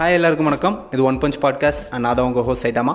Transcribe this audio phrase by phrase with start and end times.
[0.00, 0.88] Hi எல்லாருக்கும் வணக்கம்.
[0.90, 2.94] இது ஒன் பஞ்ச் பாட்காஸ்ட் அண்ட் நான் தான் உங்கள் ஹோஸ்ட் சைட்டாமா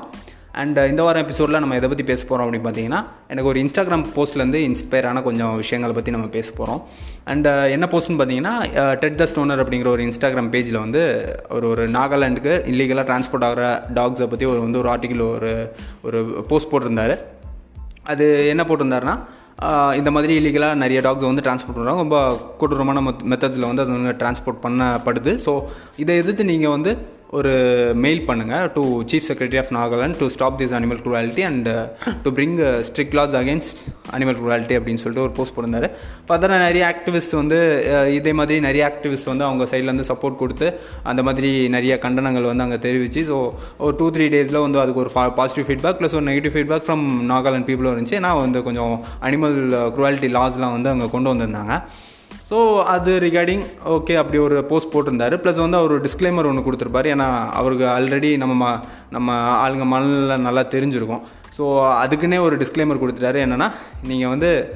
[0.51, 4.59] அண்ட் இந்த வாரம் எபிசோடில் நம்ம எதை பற்றி பேச போகிறோம் அப்படின்னு பார்த்தீங்கன்னா எனக்கு ஒரு இன்ஸ்டாகிராம் போஸ்ட்லேருந்து
[4.59, 6.87] இன்ஸ்பயரான கொஞ்சம் விஷயங்களை பற்றி நம்ம பேச போகிறோம்
[7.23, 12.55] அண்ட் என்ன போஸ்ட்னு பார்த்தீங்கன்னா டெட் த ஸ்டோனர் அப்படிங்கிற ஒரு இன்ஸ்டாகிராம் பேஜில் வந்து ஒரு ஒரு நாகாலாண்டுக்கு
[12.71, 17.17] இல்லீகலாக டிரான்ஸ்போர்ட் ஆகிற டாக்ஸை பற்றி ஒரு வந்து ஒரு ஆர்டிக்கிள் ஒரு ஒரு போஸ்ட் போட்டிருந்தாரு.
[18.03, 19.19] அது என்ன போட்டிருந்தாருன்னா
[19.99, 22.17] இந்த மாதிரி இல்லீகலாக நிறைய டாக்ஸ் வந்து டிரான்ஸ்போர்ட் பண்ணுறாங்க ரொம்ப
[22.61, 25.33] கொடூரமான மெத்தட்ஸில் வந்து அது வந்து டிரான்ஸ்போர்ட் பண்ணப்படுது.
[25.45, 25.51] ஸோ
[26.03, 26.93] இதை எதிர்த்து நீங்கள் வந்து
[27.37, 27.51] ஒரு
[28.03, 31.67] மெயில் பண்ணுங்கள் to chief secretary of Nagaland to stop this animal cruelty and
[32.25, 32.57] to bring
[32.87, 33.79] strict laws against
[34.15, 35.89] animal cruelty அப்படின்னு சொல்லிட்டு ஒரு போஸ்ட் போட்டிருந்தாரு.
[36.29, 37.59] பார்த்தா நிறைய ஆக்டிவிஸ்ட் வந்து
[37.95, 40.69] uh, இதே மாதிரி நிறைய ஆக்டிவிஸ்ட் வந்து அவங்க சைட்லேருந்து சப்போர்ட் கொடுத்து
[41.11, 43.37] அந்த மாதிரி நிறைய கண்டனங்கள் வந்து அங்கே தெரிவிச்சு ஸோ
[43.85, 47.69] ஒரு டூ த்ரீ டேஸில் வந்து அதுக்கு ஒரு பாசிட்டிவ் ஃபீட்பேக் ப்ளஸ் ஒரு நெகட்டிவ் ஃபீட்பேக் ஃப்ரம் நாகாலாண்ட்
[47.69, 48.19] பீப்புளும் இருந்துச்சு.
[48.21, 48.95] ஏன்னா வந்து கொஞ்சம்
[49.27, 49.57] அனிமல்
[49.95, 51.75] குரூவாலிட்டி லாஸ்லாம் வந்து அங்கே கொண்டு வந்திருந்தாங்க.
[52.49, 55.35] ஸோ அது ரிகார்டிங் ஓகே அப்படி ஒரு போஸ்ட் போட்டிருந்தாரு.
[55.37, 57.15] ப்ளஸ் வந்து அவர் டிஸ்க்ளைமர் ஒன்று கொடுத்துருப்பாரு.
[57.15, 58.79] ஏன்னா அவருக்கு ஆல்ரெடி நம்ம ம-
[59.11, 61.21] நம்ம ஆளுங்க மனநில நல்லா தெரிஞ்சிருக்கும்.
[61.57, 61.61] ஸோ
[62.03, 63.39] அதுக்குன்னே ஒரு டிஸ்க்ளைமர் கொடுத்துட்டாரு.
[63.45, 63.71] என்னென்னா
[64.03, 64.75] நீங்கள் வந்து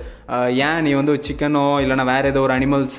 [0.49, 2.97] ஏன் நீ வந்து சிக்கனோ இல்லைனா வேறு ஏதோ ஒரு அனிமல்ஸ்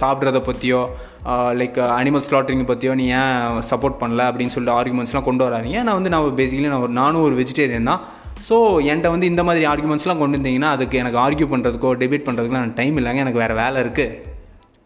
[0.00, 0.96] சாப்பிட்றத பற்றியோ
[1.26, 4.22] லைக் அனிமல் ஸ்லாட்டரிங் பற்றியோ நீ ஏன் சப்போர்ட் பண்ணல?
[4.24, 5.82] அப்படின்னு சொல்லிட்டு ஆர்குமெண்ட்ஸ்லாம் கொண்டு வராதீங்க.
[5.82, 8.00] நான் வந்து நான் பேசிக்கலி நான் ஒரு நானும் ஒரு வெஜிடேரியன் தான்.
[8.48, 8.56] ஸோ
[8.90, 12.98] என்கிட்ட வந்து இந்த மாதிரி ஆர்குமெண்ட்ஸ்லாம் கொண்டு வந்தீங்கன்னா அதுக்கு எனக்கு ஆர்கியூ பண்ணுறதுக்கோ டிபேட் பண்ணுறதுக்குலாம் எனக்கு டைம்
[13.00, 13.22] இல்லைங்க.
[13.24, 14.18] எனக்கு வேறு வேலை இருக்குது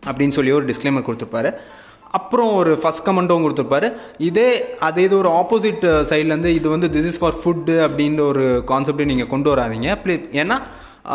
[0.09, 1.51] அப்படின்னு சொல்லி ஒரு டிஸ்க்ளைமர் கொடுத்துருப்பாரு.
[2.19, 3.89] அப்புறம் ஒரு ஃபஸ்ட் கமெண்ட்டும் கொடுத்துருப்பாரு.
[4.29, 4.49] இதே
[4.89, 9.31] அதே இது ஒரு ஆப்போசிட் சைட்லேருந்து இது வந்து திஸ் இஸ் ஃபார் ஃபுட்டு அப்படின்ற ஒரு கான்செப்டை நீங்கள்
[9.33, 9.91] கொண்டு வராதீங்க.
[10.05, 10.59] ப்ளீஸ் ஏன்னா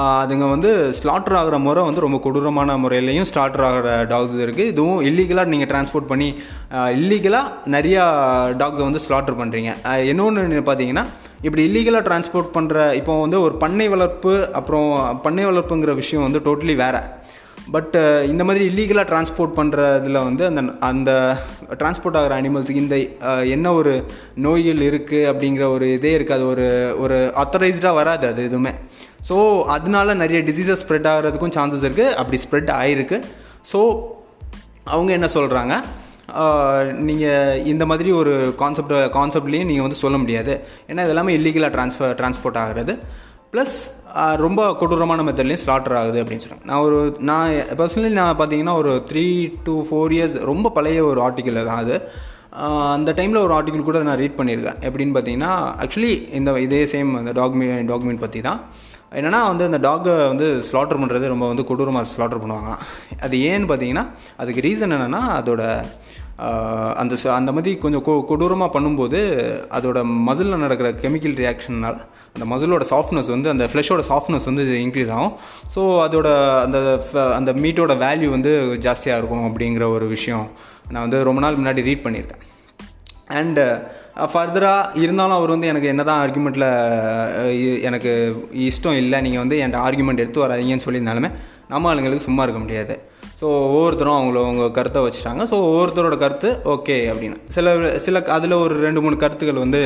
[0.01, 5.51] அதுங்க வந்து ஸ்லாட்டர் ஆகிற முறை வந்து ரொம்ப கொடூரமான முறையிலையும் ஸ்லாட்டர் ஆகிற டாக்ஸ் இருக்குது இதுவும் இல்லீகலாக
[5.53, 6.29] நீங்கள் டிரான்ஸ்போர்ட் பண்ணி
[6.99, 8.03] இல்லீகலாக நிறையா
[8.61, 9.73] டாக்ஸை வந்து ஸ்லாட்டர் பண்ணுறீங்க
[10.11, 11.05] இன்னொன்று பார்த்தீங்கன்னா
[11.45, 14.89] இப்படி இல்லீகலாக டிரான்ஸ்போர்ட் பண்ணுற இப்போ வந்து ஒரு பண்ணை வளர்ப்பு அப்புறம்
[15.25, 17.01] பண்ணை வளர்ப்புங்கிற விஷயம் வந்து டோட்டலி வேறு.
[17.75, 17.95] பட்
[18.31, 21.11] இந்த மாதிரி இல்லீகலாக டிரான்ஸ்போர்ட் பண்ணுறதுல வந்து அந்த அந்த
[21.79, 22.97] டிரான்ஸ்போர்ட் ஆகிற அனிமல்ஸுக்கு இந்த
[23.55, 23.93] என்ன ஒரு
[24.45, 26.45] நோய்கள் இருக்குது அப்படிங்கிற ஒரு இதே இருக்காது.
[26.53, 26.67] ஒரு
[27.03, 28.73] ஒரு அத்தரைஸ்டாக வராது அது எதுவுமே.
[29.29, 29.37] ஸோ
[29.75, 33.19] அதனால நிறைய டிசீசஸ் ஸ்ப்ரெட் ஆகிறதுக்கும் சான்சஸ் இருக்குது அப்படி ஸ்ப்ரெட் ஆகிருக்கு
[33.71, 33.81] ஸோ
[34.93, 35.73] அவங்க என்ன சொல்கிறாங்க
[37.09, 40.53] நீங்கள் இந்த மாதிரி ஒரு கான்செப்ட் கான்செப்ட்லேயும் நீங்கள் வந்து சொல்ல முடியாது.
[40.89, 42.95] ஏன்னா இது எல்லாமே இல்லீகலாக ட்ரான்ஸ்ஃபர் ட்ரான்ஸ்போர்ட் ஆகிறது.
[43.53, 43.77] ப்ளஸ்
[44.45, 46.97] ரொம்ப கொடூரமான மெத்தட்லேயும் ஸ்லாட்டர் ஆகுது அப்படின்னு சொல்கிறாங்க நான் ஒரு
[47.29, 49.25] நான் பர்சனலி நான் பார்த்தீங்கன்னா ஒரு த்ரீ
[49.67, 51.97] டு ஃபோர் இயர்ஸ் ரொம்ப பழைய ஒரு ஆர்டிக்கல் தான் அது.
[52.95, 54.79] அந்த டைமில் ஒரு ஆர்டிக்கல் கூட நான் ரீட் பண்ணியிருக்கேன்.
[54.87, 55.51] எப்படின்னு பார்த்தீங்கன்னா
[55.83, 58.59] ஆக்சுவலி இந்த இதே சேம் அந்த டாக்மீ டாக்குமெண்ட் பற்றி தான்
[59.19, 62.83] என்னென்னா வந்து அந்த டாகை வந்து ஸ்லாட்டர் பண்ணுறது ரொம்ப வந்து கொடூரமாக ஸ்லாட்டர் பண்ணுவாங்களாம்.
[63.25, 64.05] அது ஏன்னு பார்த்தீங்கன்னா
[64.41, 65.63] அதுக்கு ரீசன் என்னென்னா அதோட
[67.01, 69.19] அந்த அந்த மாதிரி கொஞ்சம் கொ கொடூரமாக பண்ணும்போது
[69.77, 71.99] அதோட மசிலில் நடக்கிற கெமிக்கல் ரியாக்ஷனால்
[72.35, 75.33] அந்த மசிலோட சாஃப்ட்னஸ் வந்து அந்த ஃப்ளஷோட சாஃப்ட்னஸ் வந்து இன்க்ரீஸ் ஆகும்.
[75.75, 76.29] ஸோ அதோட
[76.65, 76.79] அந்த
[77.39, 78.53] அந்த மீட்டோட வேல்யூ வந்து
[78.87, 80.47] ஜாஸ்தியாக இருக்கும் அப்படிங்கிற ஒரு விஷயம்
[80.93, 82.45] நான் வந்து ரொம்ப நாள் முன்னாடி ரீட் பண்ணியிருக்கேன்.
[83.37, 83.65] அண்டு
[84.33, 86.67] ஃபர்தராக uh, இருந்தாலும் அவர் வந்து எனக்கு என்ன தான் ஆர்குமெண்ட்டில்
[87.87, 88.11] எனக்கு
[88.67, 91.29] இஷ்டம் இல்லை நீங்கள் வந்து என்கிட்ட ஆர்குமெண்ட் எடுத்து வராதீங்கன்னு சொல்லியிருந்தாலுமே
[91.71, 92.95] நம்ம ஆளுங்களுக்கு சும்மா இருக்க முடியாது.
[93.41, 95.43] ஸோ ஒவ்வொருத்தரும் அவங்கள அவங்க கருத்தை வச்சுட்டாங்க.
[95.51, 97.37] ஸோ ஒவ்வொருத்தரோட கருத்து ஓகே அப்படின்னு.
[97.55, 97.75] சில
[98.05, 99.81] சில அதில் ஒரு ரெண்டு மூணு கருத்துக்கள் வந்து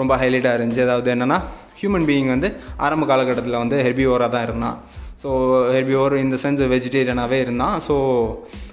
[0.00, 0.86] ரொம்ப ஹைலைட்டாக இருந்துச்சு.
[0.88, 1.38] அதாவது என்னென்னா
[1.80, 2.50] ஹியூமன் பீயிங் வந்து
[2.86, 4.78] ஆரம்ப காலகட்டத்தில் வந்து ஹெர்பியோராக தான் இருந்தான்.
[5.22, 5.30] ஸோ
[5.74, 7.76] ஹெர்பியோர் இந்த சென்ஸ் வெஜிடேரியனாகவே இருந்தான்.
[7.86, 7.94] ஸோ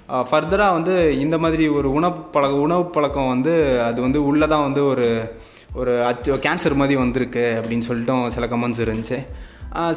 [0.08, 4.86] ஃபர்தராக வந்து இந்த மாதிரி ஒரு உணவு பழக்க உணவு பழக்கம் வந்து அது வந்து உள்ளே தான் வந்து
[4.86, 5.34] ஒரு
[5.74, 9.26] ஒரு அச்சு கேன்சர் மாதிரி வந்திருக்கு அப்படின்னு சொல்லிட்டும் சில கமெண்ட்ஸ் இருந்துச்சு.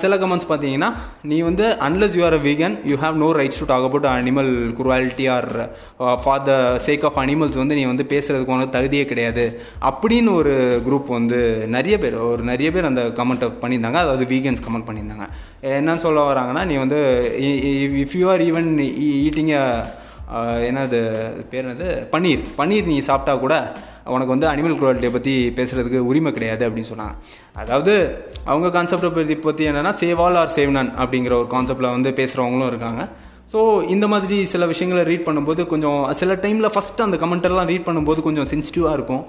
[0.02, 0.90] சில கமெண்ட்ஸ் பார்த்தீங்கன்னா
[1.32, 4.52] நீ வந்து unless you are a vegan you have no rights to talk about animal
[4.80, 5.50] cruelty or
[6.24, 6.54] for the
[6.86, 9.46] sake of animals வந்து நீ வந்து பேசுகிறதுக்கு உனக்கு தகுதியே கிடையாது.
[9.90, 10.56] அப்படின்னு ஒரு
[10.88, 11.42] குரூப் வந்து
[11.76, 14.02] நிறைய பேர் ஒரு நிறைய பேர் அந்த கமெண்ட்டை பண்ணியிருந்தாங்க.
[14.06, 15.28] அதாவது வீகன்ஸ் கமெண்ட் பண்ணியிருந்தாங்க.
[15.78, 17.00] என்னன்னு சொல்ல வராங்கன்னா நீ வந்து
[18.06, 18.72] if you are even
[19.28, 19.54] eating
[20.70, 21.00] என்னது
[21.52, 21.90] பேர் என்னது?
[22.14, 22.42] பன்னீர்.
[22.58, 23.56] பன்னீர் நீ சாப்பிட்டா கூட
[24.16, 27.16] உனக்கு வந்து அனிமல் குவாலிட்டியை பற்றி பேசுகிறதுக்கு உரிமை கிடையாது அப்படின்னு சொன்னாங்க
[27.62, 27.94] அதாவது
[28.52, 32.70] அவங்க கான்செப்டை பற்றி பற்றி என்னென்னா save all or save none அப்படிங்கிற ஒரு கான்செப்டில் வந்து பேசுகிறவங்களும்
[32.74, 33.02] இருக்காங்க.
[33.52, 33.60] ஸோ
[33.94, 38.50] இந்த மாதிரி சில விஷயங்களை ரீட் பண்ணும்போது கொஞ்சம் சில டைமில் ஃபஸ்ட்டு அந்த கமெண்டெல்லாம் ரீட் பண்ணும்போது கொஞ்சம்
[38.52, 39.24] சென்சிட்டிவாக இருக்கும்.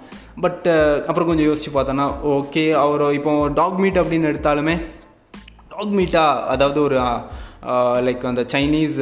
[0.44, 0.66] பட்
[1.08, 4.74] அப்புறம் கொஞ்சம் யோசித்து பார்த்தோன்னா ஓகே அவர் இப்போ டாக் மீட் அப்படின்னு எடுத்தாலுமே
[5.74, 6.98] டாக் மீட்டாக அதாவது ஒரு
[8.06, 8.98] லைக் அந்த சைனீஸ்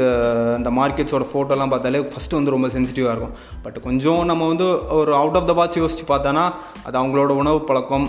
[0.56, 3.34] அந்த மார்க்கெட்ஸோட ஃபோட்டோலாம் பார்த்தாலே ஃபஸ்ட்டு வந்து ரொம்ப சென்சிட்டிவாக இருக்கும்.
[3.64, 4.66] பட் கொஞ்சம் நம்ம வந்து
[4.98, 6.44] ஒரு அவுட் ஆஃப் த பாக்ஸ் யோசிச்சு பார்த்தோன்னா
[6.86, 8.06] அது அவங்களோட உணவு பழக்கம்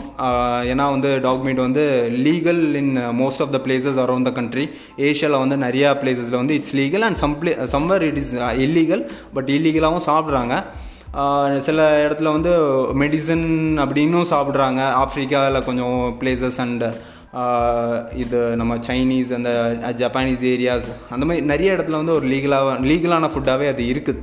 [0.72, 1.86] ஏன்னா வந்து டாக் மீட் வந்து
[2.28, 4.66] legal in most of the places around the country
[5.10, 8.34] ஏஷியாவில் வந்து நிறையா பிளேசஸில் வந்து it's legal and some place somewhere it is
[8.66, 9.06] illegal
[9.38, 10.56] but இல்லீகலாகவும் சாப்பிட்றாங்க.
[11.68, 12.52] சில இடத்துல வந்து
[13.02, 13.46] மெடிசன்
[13.84, 14.82] அப்படின்னும் சாப்பிட்றாங்க.
[15.04, 16.90] ஆப்ரிக்காவில் கொஞ்சம் பிளேசஸ் அண்டு
[18.24, 19.52] இது நம்ம சைனீஸ் அந்த
[20.02, 24.22] ஜப்பானீஸ் ஏரியாஸ் அந்த மாதிரி நிறைய இடத்துல வந்து ஒரு லீகலாக லீகலான ஃபுட்டாகவே அது இருக்குது.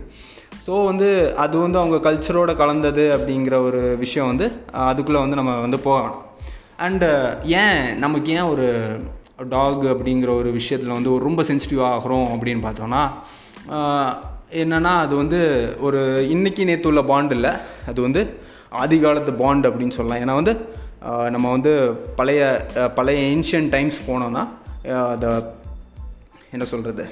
[0.67, 1.09] ஸோ வந்து
[1.45, 4.47] அது வந்து அவங்க கல்ச்சரோட கலந்தது அப்படிங்கிற ஒரு விஷயம் வந்து
[4.91, 6.21] அதுக்குள்ளே வந்து நம்ம வந்து போகணும்.
[6.87, 7.09] அண்டு
[7.63, 8.69] ஏன் நமக்கு ஏன் ஒரு
[9.55, 13.03] டாக் அப்படிங்கிற ஒரு விஷயத்தில் வந்து ஒரு ரொம்ப சென்சிட்டிவ் ஆகிறோம் அப்படின்னு பார்த்தோன்னா
[14.63, 15.41] என்னென்னா அது வந்து
[15.87, 16.01] ஒரு
[16.35, 17.53] இன்றைக்கி நேற்று உள்ள பாண்ட் இல்லை
[17.91, 18.23] அது வந்து
[18.83, 20.23] ஆதிகாலத்து பாண்டு பாண்ட் அப்படின்னு சொல்லலாம்.
[20.25, 20.55] ஏன்னா வந்து
[21.35, 21.73] நம்ம வந்து
[22.19, 22.43] பழைய
[22.99, 24.43] பழைய ஏன்ஷியன் டைம்ஸ் போனோன்னா
[25.23, 25.27] த
[26.55, 27.05] என்ன சொல்கிறது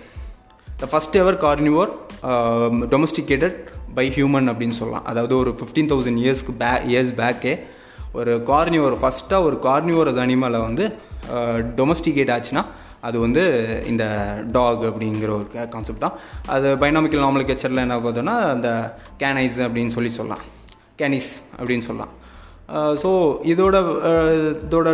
[0.83, 1.91] the first ever carnivore
[2.93, 3.59] domesticated
[3.99, 5.06] by human அப்படின்னு சொல்லலாம்.
[5.11, 7.55] அதாவது ஒரு ஃபிஃப்டீன் தௌசண்ட் இயர்ஸ்க்கு பே இயர்ஸ் பேக்கே
[8.21, 10.87] ஒரு கார்னிவோர் ஃபஸ்ட்டாக ஒரு கார்னிவோரஸ் அனிமலை வந்து
[11.81, 12.65] டொமஸ்டிகேட் ஆச்சுன்னா
[13.09, 13.43] அது வந்து
[13.91, 14.05] இந்த
[14.56, 16.17] டாக் அப்படிங்கிற ஒரு கான்செப்ட் தான்.
[16.55, 18.69] அது பைனாமிக்கல் நார்மல் கெச்சரில் என்ன பார்த்தோன்னா அந்த
[19.23, 20.44] கேனைஸ் அப்படின்னு சொல்லி சொல்லலாம்.
[21.00, 21.31] கேனிஸ்
[21.61, 22.12] அப்படின்னு சொல்லலாம்.
[23.02, 23.10] ஸோ
[23.52, 23.76] இதோட
[24.66, 24.88] இதோட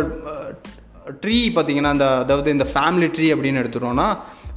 [1.23, 4.09] ட்ரீ பார்த்தீங்கன்னா அந்த அதாவது இந்த ஃபேமிலி ட்ரீ அப்படின்னு எடுத்துட்டோம்னா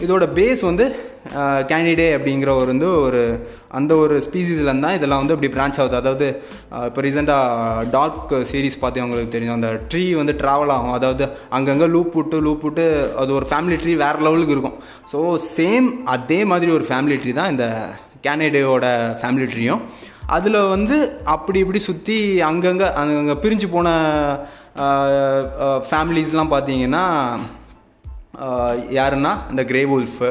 [0.05, 0.85] இதோட பேஸ் வந்து
[1.71, 3.21] கேண்டிடே அப்படிங்கிற ஒரு வந்து ஒரு
[3.79, 5.97] அந்த ஒரு ஸ்பீசிஸ்லேருந்து தான் இதெல்லாம் வந்து இப்படி பிரான்ச் ஆகுது.
[6.03, 6.27] அதாவது
[6.89, 9.57] இப்போ ரீசெண்டாக டார்க் சீரிஸ் பார்த்து அவங்களுக்கு தெரியும்.
[9.59, 10.95] அந்த ட்ரீ வந்து ட்ராவல் ஆகும்.
[10.99, 11.27] அதாவது
[11.59, 12.87] அங்கங்கே லூப் விட்டு லூப் விட்டு
[13.23, 14.79] அது ஒரு ஃபேமிலி ட்ரீ வேறு லெவலுக்கு இருக்கும்.
[15.13, 15.21] ஸோ
[15.59, 17.69] சேம் அதே மாதிரி ஒரு ஃபேமிலி ட்ரீ தான் இந்த
[18.27, 18.87] கேனடேயோட
[19.21, 19.85] ஃபேமிலி ட்ரீயும்
[20.37, 20.97] அதில் வந்து
[21.35, 22.17] அப்படி இப்படி சுற்றி
[22.51, 23.89] அங்கங்கே அங்கங்கே பிரிஞ்சு போன
[25.89, 27.05] ஃபேமிலிஸ்லாம் பார்த்தீங்கன்னா
[28.99, 30.31] யாருன்னா இந்த கிரே உல்ஃபு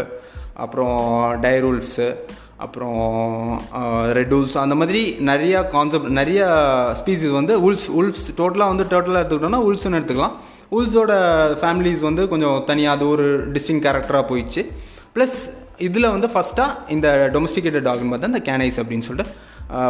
[0.63, 0.95] அப்புறம்
[1.43, 2.07] டயர் உல்ஃப்ஸு
[2.65, 2.97] அப்புறம்
[4.17, 6.41] ரெட் உல்ஸ் அந்த மாதிரி நிறையா கான்செப்ட் நிறைய
[6.99, 10.35] ஸ்பீசிஸ் வந்து உல்ஸ் உல்ஃப்ஸ் டோட்டலாக வந்து டோட்டலாக எடுத்துக்கிட்டோம்னா உல்ஸ்னு எடுத்துக்கலாம்.
[10.77, 11.13] உல்ஸோட
[11.61, 13.25] ஃபேமிலிஸ் வந்து கொஞ்சம் தனியாக அது ஒரு
[13.55, 14.61] டிஸ்டிங் கேரக்டராக போயிடுச்சு.
[15.15, 15.37] ப்ளஸ்
[15.87, 19.33] இதில் வந்து ஃபஸ்ட்டாக இந்த டொமஸ்டிகேட்டட் டாக்னு பார்த்தா இந்த கேனைஸ் அப்படின்னு சொல்லிட்டு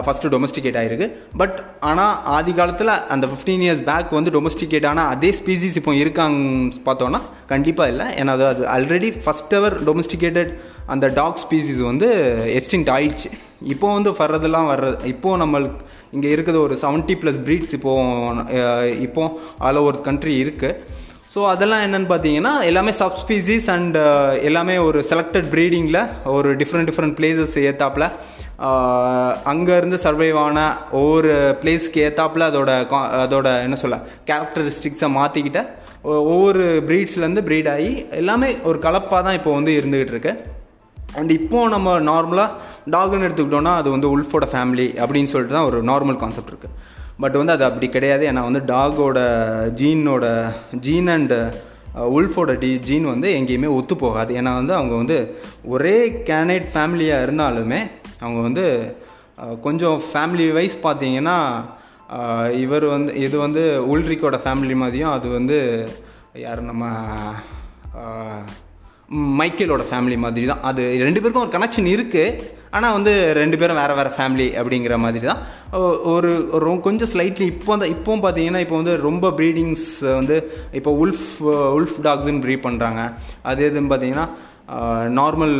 [0.06, 1.08] ஃபஸ்ட்டு டொமஸ்டிகேட் ஆகிருக்கு
[1.42, 1.58] பட்
[1.90, 6.40] ஆனால் ஆதி காலத்தில் அந்த ஃபிஃப்டீன் இயர்ஸ் பேக் வந்து டொமஸ்டிகேட் ஆனால் அதே ஸ்பீசிஸ் இப்போ இருக்காங்க
[6.88, 8.08] பார்த்தோன்னா கண்டிப்பாக இல்லை.
[8.20, 10.52] ஏன்னா அது அது ஆல்ரெடி ஃபஸ்ட் எவர் டொமஸ்டிகேட்டட்
[10.94, 12.10] அந்த டாக் ஸ்பீசிஸ் வந்து
[12.60, 13.30] எக்ஸ்டிங்ட் ஆயிடுச்சு.
[13.74, 15.84] இப்போது வந்து வர்றதெல்லாம் வர்றது இப்போது நம்மளுக்கு
[16.16, 19.34] இங்கே இருக்கிறது ஒரு செவன்ட்டி ப்ளஸ் ப்ரீட்ஸ் இப்போது இப்போது
[19.68, 21.00] ஆல் ஓவர் கண்ட்ரி இருக்குது
[21.34, 23.98] ஸோ அதெல்லாம் என்னென்னு பார்த்தீங்கன்னா எல்லாமே சப்ஸ்பீசிஸ் அண்ட்
[24.50, 26.00] எல்லாமே ஒரு செலக்டட் ப்ரீடிங்கில்
[26.38, 28.08] ஒரு டிஃப்ரெண்ட் டிஃப்ரெண்ட் பிளேசஸ் ஏற்றாப்பில்
[29.46, 30.60] அங்கேருந்து சர்வைவ் ஆன
[30.92, 31.32] ஒவ்வொரு
[31.62, 33.98] பிளேஸ்க்கு ஏற்றாப்புல அதோட கா- அதோட என்ன சொல்ல
[34.28, 35.62] கேரக்டரிஸ்டிக்ஸை மாற்றிக்கிட்ட
[36.04, 40.34] ஒவ்வொரு ப்ரீட்ஸ்லேருந்து ப்ரீட் ஆகி எல்லாமே ஒரு கலப்பாக தான் இப்போ வந்து இருந்துகிட்டு இருக்கு.
[41.16, 42.50] அண்ட் இப்போது நம்ம நார்மலாக
[42.92, 46.78] டாக்னு எடுத்துக்கிட்டோம்னா அது வந்து உல்ஃபோட ஃபேமிலி அப்படின்னு சொல்லிட்டு தான் ஒரு நார்மல் கான்செப்ட் இருக்குது
[47.18, 48.32] பட் வந்து அது அப்படி கிடையாது.
[48.32, 49.20] ஏன்னா வந்து டாகோட
[49.76, 50.26] ஜீனோட
[50.80, 51.40] ஜீன் அண்டு
[52.12, 54.34] உல்ஃபோட டி ஜீன் வந்து எங்கேயுமே ஒத்து போகாது.
[54.34, 55.18] ஏன்னா வந்து அவங்க வந்து
[55.66, 57.80] ஒரே கேனேட் ஃபேமிலியாக இருந்தாலுமே
[58.22, 58.66] அவங்க வந்து
[59.62, 61.38] கொஞ்சம் ஃபேமிலி வைஸ் பார்த்தீங்கன்னா
[62.62, 65.58] இவர் வந்து இது வந்து உல்ரிக்கோட ஃபேமிலி மாதிரியும் அது வந்து
[66.38, 66.86] யார் நம்ம
[69.38, 73.96] மைக்கேலோட ஃபேமிலி மாதிரி தான் அது ரெண்டு பேருக்கும் ஒரு கனெக்ஷன் இருக்குது ஆனால் வந்து ரெண்டு பேரும் வேறு
[73.96, 75.42] வேறு ஃபேமிலி அப்படிங்கிற மாதிரி தான்
[76.12, 80.38] ஒரு ஒரு கொஞ்சம் ஸ்லைட்லி இப்போ தான் இப்போவும் பார்த்தீங்கன்னா இப்போ வந்து ரொம்ப ப்ரீடிங்ஸ் வந்து
[80.72, 81.28] இப்போ உல்ஃப்
[81.78, 83.02] உல்ஃப் டாக்ஸுன்னு ப்ரீட் பண்ணுறாங்க
[83.44, 84.28] அது எதுன்னு பார்த்தீங்கன்னா
[85.10, 85.56] நார்மல்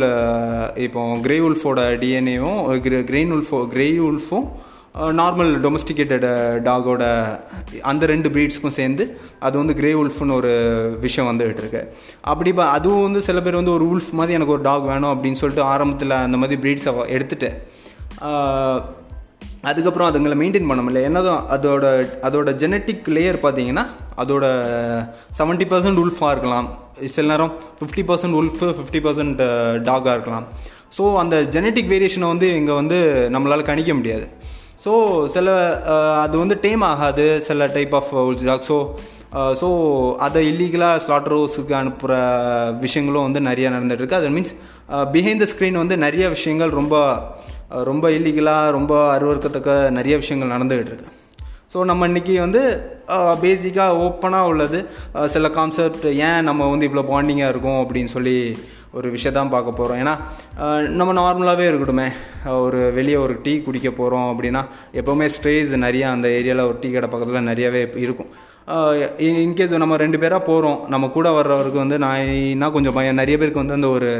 [0.74, 4.46] இப்போ கிரே உல்ஃபோட டிஎன்ஏவும் கிரெயின் உல்ஃபோ கிரே உல்ஃபும்
[4.94, 6.24] நார்மல் டொமஸ்டிகேட்டட்
[6.62, 7.02] டாகோட
[7.80, 10.52] அந்த ரெண்டு ப்ரீட்ஸ்க்கும் சேர்ந்து அது வந்து கிரே உல்ஃப்னு ஒரு
[11.00, 11.94] விஷயம் வந்துகிட்டு இருக்கு.
[12.20, 15.32] அப்படி பா அதுவும் வந்து சில பேர் வந்து ஒரு உல்ஃப் மாதிரி எனக்கு ஒரு டாக் வேணும் அப்படின்னு
[15.32, 17.50] சொல்லிட்டு ஆரம்பத்தில் அந்த மாதிரி ப்ரீட்ஸை எடுத்துகிட்டு
[19.70, 21.84] அதுக்கப்புறம் அதுங்களை மெயின்டைன் பண்ண முடியல என்னதான் அதோட
[22.26, 23.84] அதோட ஜெனட்டிக் லேயர் பார்த்தீங்கன்னா
[24.22, 24.44] அதோட
[25.38, 26.68] செவன்ட்டி பர்சன்ட் உல்ஃபாக இருக்கலாம்.
[27.16, 29.42] சில நேரம் fifty percent wolf fifty percent
[29.88, 30.46] டாகாக இருக்கலாம்.
[30.96, 32.98] ஸோ அந்த ஜெனட்டிக் வேரியேஷனை வந்து இங்கே வந்து
[33.34, 34.26] நம்மளால் கணிக்க முடியாது.
[34.84, 34.92] ஸோ
[35.34, 35.48] சில
[36.24, 37.26] அது வந்து டேம் ஆகாது.
[37.48, 38.78] சில type of wolves dog so
[39.60, 39.68] so
[40.24, 42.14] அதை இல்லீகலாக ஸ்லாட்டர் ஹவுஸுக்கு அனுப்புகிற
[42.84, 44.52] விஷயங்களும் வந்து நிறையா நடந்துகிட்ருக்கு அது மீன்ஸ்
[45.14, 46.96] பிஹைண்ட் த ஸ்க்ரீன் வந்து நிறைய விஷயங்கள் ரொம்ப
[47.90, 51.18] ரொம்ப இல்லீகலாக ரொம்ப அருவறுக்கத்தக்க நிறைய விஷயங்கள் நடந்துக்கிட்டு இருக்கு
[51.72, 52.62] ஸோ நம்ம இன்றைக்கி வந்து
[53.44, 54.78] பேசிக்காக ஓப்பனாக உள்ளது.
[55.34, 58.36] சில கான்செப்ட் ஏன் நம்ம வந்து இவ்வளோ பாண்டிங்காக இருக்கும் அப்படின்னு சொல்லி
[58.98, 60.14] ஒரு விஷயத்தான் பார்க்க போகிறோம் ஏன்னா
[60.98, 62.08] நம்ம நார்மலாகவே இருக்கட்டுமே.
[62.64, 64.62] ஒரு வெளியே ஒரு டீ குடிக்க போகிறோம் அப்படின்னா
[65.00, 68.30] எப்போவுமே ஸ்ட்ரேஸ் நிறையா அந்த ஏரியாவில் ஒரு டீ கடை பக்கத்தில் நிறையவே இருக்கும்.
[68.66, 73.20] இன்கேஸ் நம்ம ரெண்டு பேராக போகிறோம் நம்ம கூட வர்றவருக்கு வந்து நாய்னா கொஞ்சம் பயம்.
[73.20, 74.10] நிறைய பேருக்கு வந்து அந்த ஒரு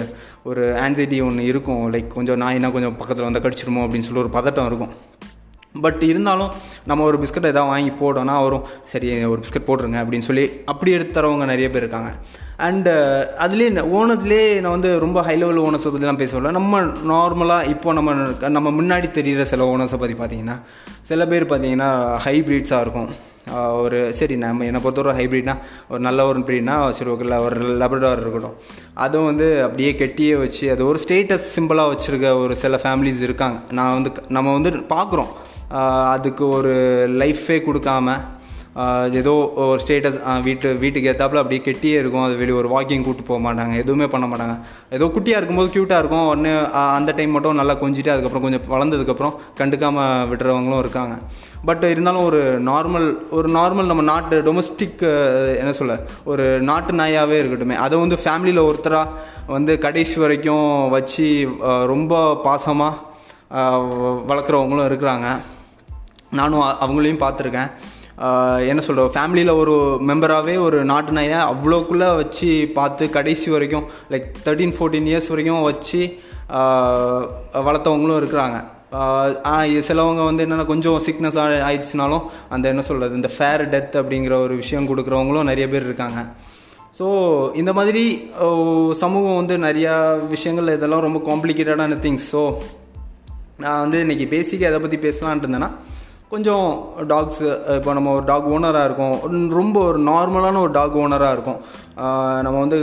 [0.51, 1.93] ஒரு ஆன்சைட்டி ஒன்று இருக்கும்.
[1.93, 4.93] லைக் கொஞ்சம் நாய்னா கொஞ்சம் பக்கத்தில் வந்து கடிச்சிருமோ அப்படின்னு சொல்லி ஒரு பதட்டம் இருக்கும்.
[5.85, 6.51] பட் இருந்தாலும்
[6.91, 8.65] நம்ம ஒரு பிஸ்கட் எதாவது வாங்கி போட்டோம்னா வரும்.
[8.93, 12.13] சரி ஒரு பிஸ்கட் போட்டுருங்க அப்படின்னு சொல்லி அப்படி எடுத்து தரவங்க நிறைய பேர் இருக்காங்க.
[12.67, 12.93] அண்டு
[13.45, 16.81] அதுலேயே ஓனர்ஸ்லேயே நான் வந்து ரொம்ப ஹை லெவல் ஓனர்ஸை பற்றிலாம் பேசல நம்ம
[17.13, 18.13] நார்மலாக இப்போ நம்ம
[18.57, 20.59] நம்ம முன்னாடி தெரிகிற சில ஓனர்ஸை பற்றி பார்த்தீங்கன்னா
[21.11, 21.91] சில பேர் பார்த்தீங்கன்னா
[22.27, 23.11] ஹைப்ரிட்ஸாக இருக்கும்.
[23.83, 25.55] ஒரு சரி நம்ம என்னை பொறுத்தவரை ஹைப்ரிட்னா
[25.89, 28.57] ஒரு நல்ல ஒரு ப்ரீட்னா சரி ஓகே ஒரு லெபரடார் இருக்கட்டும்.
[28.95, 33.59] அதுவும் வந்து அப்படியே கெட்டியே வச்சு அது ஒரு ஸ்டேட்டஸ் சிம்பிளாக வச்சுருக்க ஒரு சில ஃபேமிலிஸ் இருக்காங்க.
[33.71, 35.33] நான் வந்து நம்ம வந்து பார்க்குறோம்.
[36.15, 36.73] அதுக்கு ஒரு
[37.21, 38.17] லைஃபே கொடுக்காம
[39.21, 42.25] ஏதோ ஒரு ஸ்டேட்டஸ் வீட்டு வீட்டுக்கு ஏற்றாப்புல அப்படியே கெட்டியே இருக்கும்.
[42.27, 43.75] அது வெளியே ஒரு வாக்கிங் கூப்பிட்டு போக மாட்டாங்க.
[43.83, 44.55] எதுவுமே பண்ண மாட்டாங்க.
[44.97, 46.27] ஏதோ குட்டியாக இருக்கும்போது க்யூட்டாக இருக்கும்.
[46.33, 46.53] உடனே
[46.99, 51.17] அந்த டைம் மட்டும் நல்லா கொஞ்சிட்டு அதுக்கப்புறம் கொஞ்சம் வளர்ந்ததுக்கப்புறம் கண்டுக்காமல் விடுறவங்களும் இருக்காங்க.
[51.69, 55.05] பட் இருந்தாலும் ஒரு நார்மல் ஒரு நார்மல் நம்ம நாட்டு டொமஸ்டிக்
[55.61, 56.01] என்ன சொல்ல
[56.33, 57.77] ஒரு நாட்டு நாயாகவே இருக்கட்டுமே.
[57.85, 59.15] அதை வந்து ஃபேமிலியில் ஒருத்தராக
[59.55, 61.27] வந்து கடைசி வரைக்கும் வச்சு
[61.93, 63.11] ரொம்ப பாசமாக
[64.31, 65.29] வளர்க்குறவங்களும் இருக்கிறாங்க.
[66.39, 67.73] நானும் அவங்களையும் பார்த்துருக்கேன்.
[68.71, 69.75] என்ன சொல்கிற ஃபேமிலியில் ஒரு
[70.09, 76.01] மெம்பராகவே ஒரு நாட்டு நாயை அவ்வளோக்குள்ளே வச்சு பார்த்து கடைசி வரைக்கும் லைக் தேர்ட்டீன் ஃபோர்டீன் இயர்ஸ் வரைக்கும் வச்சு
[77.67, 78.59] வளர்த்தவங்களும் இருக்கிறாங்க.
[79.89, 81.39] சிலவங்க வந்து என்னென்னா கொஞ்சம் சிக்னஸ்
[81.69, 82.25] ஆயிடுச்சுனாலும்
[82.55, 86.21] அந்த என்ன சொல்கிறது இந்த ஃபேர் டெத் அப்படிங்கிற ஒரு விஷயம் கொடுக்குறவங்களும் நிறைய பேர் இருக்காங்க.
[86.99, 87.07] ஸோ
[87.61, 88.05] இந்த மாதிரி
[89.03, 89.95] சமூகம் வந்து நிறையா
[90.29, 92.43] விஷயங்கள் இதெல்லாம் ரொம்ப காம்ப்ளிகேட்டடான திங்ஸ் ஸோ
[93.65, 95.71] நான் வந்து இன்றைக்கி பேசிக்க எதை பற்றி பேசலான்ட்டு இருந்தேன்னா
[96.33, 96.69] கொஞ்சம்
[97.09, 99.17] டாக்ஸு இப்போ நம்ம ஒரு டாக் ஓனராக இருக்கோம்.
[99.59, 101.59] ரொம்ப ஒரு நார்மலான ஒரு டாக் ஓனராக இருக்கும்.
[102.45, 102.79] நம்ம வந்து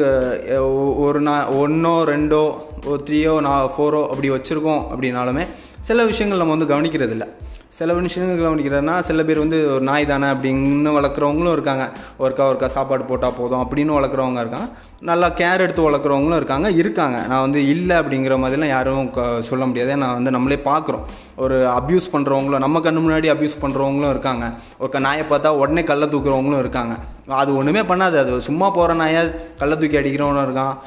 [1.05, 2.43] ஒரு நா ஒன்றோ ரெண்டோ
[2.89, 5.45] ஒரு த்ரீயோ நான் ஃபோரோ அப்படி வச்சுருக்கோம் அப்படின்னாலுமே
[5.89, 7.27] சில விஷயங்கள் நம்ம வந்து கவனிக்கிறதில்ல.
[7.69, 11.91] சில விஷயங்கள் கவனிக்கிறதுனா சில பேர் வந்து ஒரு நாய் தானே அப்படின்னு வளர்க்குறவங்களும் இருக்காங்க.
[12.19, 14.69] ஒருக்கா ஒருக்கா சாப்பாடு போட்டால் போதும் அப்படின்னு வளர்க்குறவங்க இருக்காங்க.
[14.99, 17.25] நல்லா கேர் எடுத்து வளர்க்குறவங்களும் இருக்காங்க இருக்காங்க.
[17.27, 19.97] நான் வந்து இல்லை அப்படிங்கிற மாதிரிலாம் யாரும் க- சொல்ல முடியாது.
[19.97, 21.03] நான் வந்து நம்மளே பார்க்குறோம்.
[21.35, 24.51] ஒரு அப்யூஸ் பண்ணுறவங்களும் நம்ம கண்ணு முன்னாடி அப்யூஸ் பண்ணுறவங்களும் இருக்காங்க.
[24.77, 26.95] ஒரு நாயை பார்த்தா உடனே கல்லை தூக்குறவங்களும் இருக்காங்க.
[27.27, 28.17] அது ஒன்றுமே பண்ணாது.
[28.17, 30.77] அது சும்மா போகிற நாயை கல்லை தூக்கி அடிக்கிறவனும் இருக்கான்.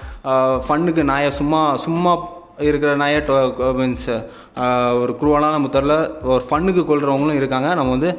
[0.69, 2.19] ஃபன்னுக்கு நாயை சும்மா சும்மா
[2.59, 3.21] இருக்கிற நாயை
[3.75, 4.09] மீன்ஸ்
[5.01, 7.75] ஒரு குருவெல்லாம் நம்ம தெரில ஒரு ஃபன்னுக்கு கொள்கிறவங்களும் இருக்காங்க.
[7.75, 8.11] நம்ம வந்து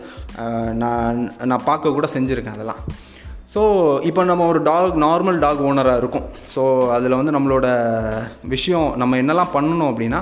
[0.73, 2.81] நான் நான் பார்க்க கூட செஞ்சுருக்கேன் அதெல்லாம்.
[3.55, 3.61] ஸோ
[4.01, 6.23] இப்போ நம்ம ஒரு டாக் நார்மல் டாக் ஓனராக இருக்கும்.
[6.55, 7.67] ஸோ அதில் வந்து நம்மளோட
[8.43, 10.21] விஷயம் நம்ம என்னெல்லாம் பண்ணணும் அப்படின்னா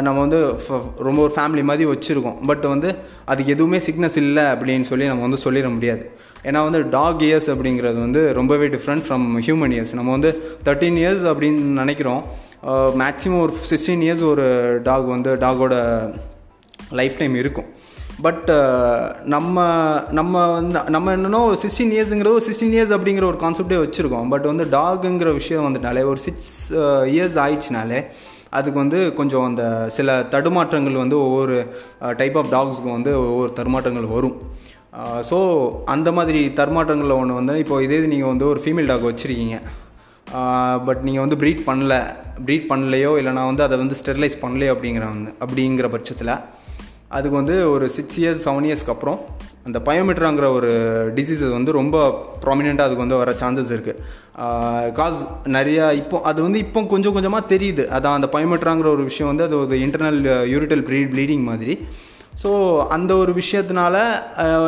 [0.00, 2.46] நம்ம வந்து ஃப- ரொம்ப ஒரு ஃபேமிலி மாதிரி வச்சுருக்கோம்.
[2.46, 6.04] பட் வந்து அதுக்கு எதுவுமே சிக்னஸ் இல்லை அப்படின்னு சொல்லி நம்ம வந்து சொல்லிட முடியாது.
[6.42, 10.30] ஏன்னா வந்து டாக் இயர்ஸ் அப்படிங்கிறது வந்து ரொம்பவே டிஃப்ரெண்ட் ஃப்ரம் ஹியூமன் இயர்ஸ் நம்ம வந்து
[10.64, 12.24] தேர்ட்டீன் இயர்ஸ் அப்படின்னு நினைக்கிறோம்.
[12.72, 14.44] Uh, மேக்ஸிமம் ஒரு சிக்ஸ்டீன் இயர்ஸ் ஒரு
[14.86, 15.74] டாக் வந்து டாகோட
[16.98, 17.66] லைஃப் டைம் இருக்கும்.
[18.26, 19.00] பட் uh,
[19.34, 19.64] நம்ம
[20.18, 24.30] நம்ம வந்து நம்ம என்னன்னோ சிக்ஸ்டீன் இயர்ஸுங்கிறது ஒரு சிக்ஸ்டீன் இயர்ஸ் அப்படிங்கிற ஒரு கான்செப்டே வச்சுருக்கோம்.
[24.34, 26.56] பட் வந்து டாகுங்கிற விஷயம் வந்துட்டாலே ஒரு சிக்ஸ்
[27.14, 28.00] இயர்ஸ் uh, ஆயிடுச்சுனாலே
[28.58, 29.62] அதுக்கு வந்து கொஞ்சம் அந்த
[29.98, 31.56] சில தடுமாற்றங்கள் வந்து ஒவ்வொரு
[32.22, 34.36] டைப் ஆஃப் டாக்ஸ்க்கும் வந்து ஒவ்வொரு தடுமாற்றங்கள் வரும்.
[35.30, 35.36] ஸோ
[35.94, 39.58] அந்த மாதிரி தடுமாற்றங்களில் ஒன்று வந்து இப்போ இதே இது நீங்கள் வந்து ஒரு ஃபீமேல் டாக் வச்சுருக்கீங்க.
[40.86, 41.94] பட் நீங்கள் வந்து ப்ரீட் பண்ணல.
[42.46, 46.34] ப்ரீட் பண்ணலையோ இல்லைனா வந்து அதை வந்து ஸ்டெர்லைஸ் பண்ணலையோ அப்படிங்கிற வந்து அப்படிங்கிற பட்சத்தில்
[47.16, 49.18] அதுக்கு வந்து ஒரு சிக்ஸ் இயர்ஸ் செவன் இயர்ஸ்க்கு அப்புறம்
[49.68, 50.70] அந்த பயோமெட்ராங்கிற ஒரு
[51.18, 51.96] டிசீஸஸ் வந்து ரொம்ப
[52.44, 55.20] ப்ராமினெண்ட்டாக அதுக்கு வந்து வர சான்சஸ் இருக்குது காஸ்
[55.56, 57.84] நிறையா இப்போ அது வந்து இப்போ கொஞ்சம் கொஞ்சமாக தெரியுது.
[57.96, 60.20] அதான் அந்த பயோமெட்ராங்கிற ஒரு விஷயம் வந்து அது ஒரு இன்டர்னல்
[60.54, 61.76] யூரிட்டல் ப்ளீட் ப்ளீடிங் மாதிரி.
[62.34, 62.50] ஸோ
[62.88, 63.96] அந்த ஒரு விஷயத்தினால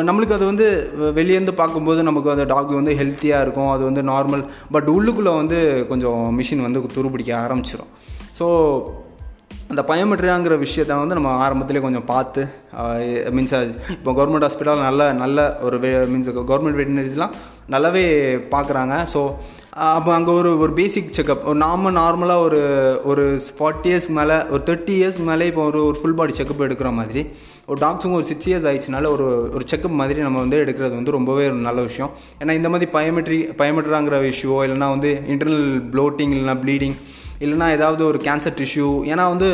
[0.02, 3.70] நம்மளுக்கு அது வந்து வெ- வெளியேருந்து பார்க்கும்போது நமக்கு அந்த டாக் வந்து ஹெல்த்தியாக இருக்கும்.
[3.70, 5.58] அது வந்து நார்மல் பட் உள்ளுக்குள்ளே வந்து
[5.88, 7.90] கொஞ்சம் மிஷின் வந்து துருபிடிக்க ஆரம்பிச்சிடும்
[8.38, 8.46] ஸோ
[9.68, 12.42] அந்த பயோமெட்ரியாங்கிற விஷயத்த வந்து நம்ம ஆரம்பத்திலே கொஞ்சம் பார்த்து
[13.30, 13.54] மீன்ஸ்
[13.94, 15.76] இப்போ கவர்மெண்ட் ஹாஸ்பிட்டல் நல்ல நல்ல ஒரு
[16.11, 17.35] மீன்ஸ் கவர்மெண்ட் வெட்டினரிஸ்லாம்
[17.70, 18.04] நல்லாவே
[18.50, 18.94] பார்க்குறாங்க.
[19.12, 19.20] ஸோ
[19.85, 22.61] அப்போ அங்கே ஒரு ஒரு பேசிக் செக்கப் ஒரு நாம நார்மலாக ஒரு
[23.04, 26.92] ஒரு ஃபார்ட்டி இயர்ஸ்க்கு மேலே ஒரு தேர்ட்டி இயர்ஸ் மேலே இப்போ ஒரு ஒரு ஃபுல் பாடி செக்கப் எடுக்கிற
[26.92, 27.26] மாதிரி.
[27.66, 31.47] ஒரு டாக்ஸுங்க ஒரு சிக்ஸ் இயர்ஸ் ஆயிடுச்சுனால ஒரு ஒரு செக்கப் மாதிரி நம்ம வந்து எடுக்கிறது வந்து ரொம்பவே
[31.47, 32.11] ஒரு நல்ல விஷயம்.
[32.40, 36.97] ஏன்னா இந்த மாதிரி பயோமெட்ரி பயோமெட்ராங்கிற இஷ்யூவோ இல்லைனா வந்து இன்டர்னல் ப்ளோட்டிங் இல்லைனா ப்ளீடிங்
[37.40, 39.50] இல்லைனா ஏதாவது ஒரு கேன்சர் டிஷ்யூ ஏன்னா வந்து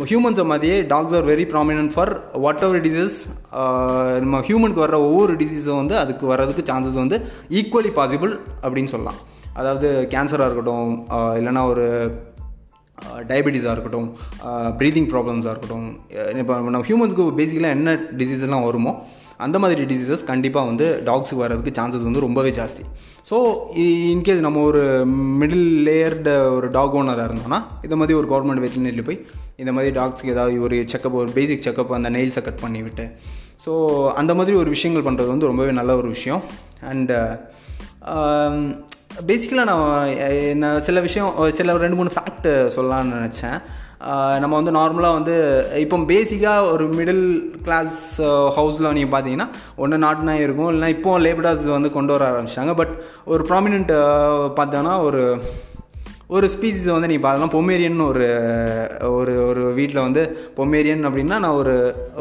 [0.00, 2.12] ஹியூமன்ஸை மாதிரியே dogs are very prominent for
[2.66, 3.16] whatever disease
[4.24, 7.16] நம்ம ஹியூமனுக்கு வர்ற ஒவ்வொரு டிசீஸும் வந்து அதுக்கு வர்றதுக்கு சான்சஸ் வந்து
[7.60, 8.32] ஈக்குவலி பாசிபிள்
[8.64, 9.18] அப்படின்னு சொல்லலாம்.
[9.60, 11.86] அதாவது கேன்சராக இருக்கட்டும் uh, இல்லைனா ஒரு
[12.98, 14.08] uh, டயபெட்டிஸாக இருக்கட்டும்
[14.48, 15.88] uh, ப்ரீதிங் ப்ராப்ளம்ஸாக இருக்கட்டும்
[16.42, 18.94] இப்போ நம்ம ஹியூமன்ஸ்க்கு பேசிக்கலாக என்ன டிசீஸஸ்லாம் வருமோ
[19.46, 22.84] அந்த மாதிரி டிசீசஸ் கண்டிப்பாக வந்து டாக்ஸுக்கு வர்றதுக்கு சான்சஸ் வந்து ரொம்பவே ஜாஸ்தி.
[23.32, 23.38] ஸோ
[23.82, 24.80] இன்கேஸ் நம்ம ஒரு
[25.40, 29.18] மிடில் லேயர்டு ஒரு டாக் ஓனராக இருந்தோம்னா இந்த மாதிரி ஒரு கவர்மெண்ட் வெட்டினரியில் போய்
[29.56, 33.04] இந்த மாதிரி டாக்ஸுக்கு ஏதாவது ஒரு செக்கப் ஒரு பேசிக் செக்கப் அந்த நெயில்ஸை கட் பண்ணி விட்டு
[33.64, 33.72] ஸோ
[34.20, 36.42] அந்த மாதிரி ஒரு விஷயங்கள் பண்ணுறது வந்து ரொம்பவே நல்ல ஒரு விஷயம்.
[36.90, 37.16] அண்டு
[39.30, 40.12] பேசிக்கலாக um, நான்
[40.52, 43.58] என்ன சில விஷயம் சில ரெண்டு மூணு ஃபேக்ட் சொல்லலாம்னு நினச்சேன்.
[44.42, 45.34] நம்ம வந்து நார்மலாக வந்து
[45.84, 47.26] இப்போ பேசிக்காக ஒரு மிடில்
[47.66, 47.98] கிளாஸ்
[48.56, 49.48] ஹவுஸில் நீங்கள் பார்த்தீங்கன்னா
[49.82, 50.70] ஒன்று நாட்டு நாய் இருக்கும்.
[50.72, 52.74] இல்லைனா இப்போ லேபடாஸ் வந்து கொண்டு வர ஆரம்பிச்சிட்டாங்க.
[52.80, 52.94] பட்
[53.32, 53.92] ஒரு ப்ராமினெண்ட்
[54.58, 55.22] பார்த்தோன்னா ஒரு
[56.36, 58.26] ஒரு ஸ்பீசிஸ் வந்து நீங்கள் பார்க்கலாம் பொமேரியன் ஒரு
[59.18, 60.22] ஒரு ஒரு வீட்டில் வந்து
[60.58, 61.74] பொமேரியன் அப்படின்னா நான் ஒரு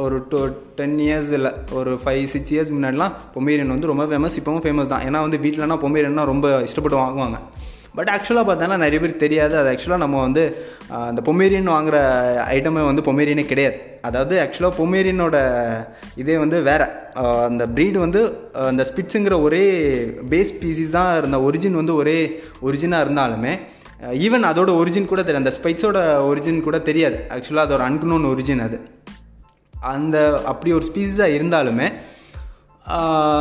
[0.05, 0.39] ஒரு டூ
[0.79, 5.05] டென் இயர்ஸ் இல்லை ஒரு ஃபைவ் சிக்ஸ் இயர்ஸ் முன்னாடிலாம் பொமேரியன் வந்து ரொம்ப ஃபேமஸ் இப்போவும் ஃபேமஸ் தான்.
[5.09, 7.39] ஏன்னா வந்து வீட்டிலனா பொமேரியன்னா ரொம்ப இஷ்டப்பட்டு வாங்குவாங்க.
[7.97, 9.53] பட் ஆக்சுவலாக பார்த்தோன்னா நிறைய பேர் தெரியாது.
[9.59, 10.43] அது ஆக்சுவலாக நம்ம வந்து
[11.07, 11.97] அந்த பொமேரியன் வாங்குற
[12.55, 13.77] ஐட்டமே வந்து பொமேரியனே கிடையாது.
[14.07, 15.35] அதாவது ஆக்சுவலாக பொமேரியனோட
[16.21, 16.87] இதே வந்து வேறு.
[17.49, 18.21] அந்த ப்ரீடு வந்து
[18.69, 19.63] அந்த ஸ்பிட்ஸுங்கிற ஒரே
[20.33, 22.17] பேஸ் பீசிஸ் தான் இருந்த ஒரிஜின் வந்து ஒரே
[22.67, 23.53] ஒரிஜினாக இருந்தாலுமே
[24.25, 25.43] ஈவன் அதோட ஒரிஜின் கூட தெரியாது.
[25.43, 27.19] அந்த ஸ்பைட்ஸோட ஒரிஜின் கூட தெரியாது.
[27.35, 28.79] ஆக்சுவலாக அதோட அன்குனோன் ஒரிஜின் அது.
[29.73, 30.17] அந்த
[30.51, 31.89] அப்படி ஒரு ஸ்பீஸாக இருந்தாலுமே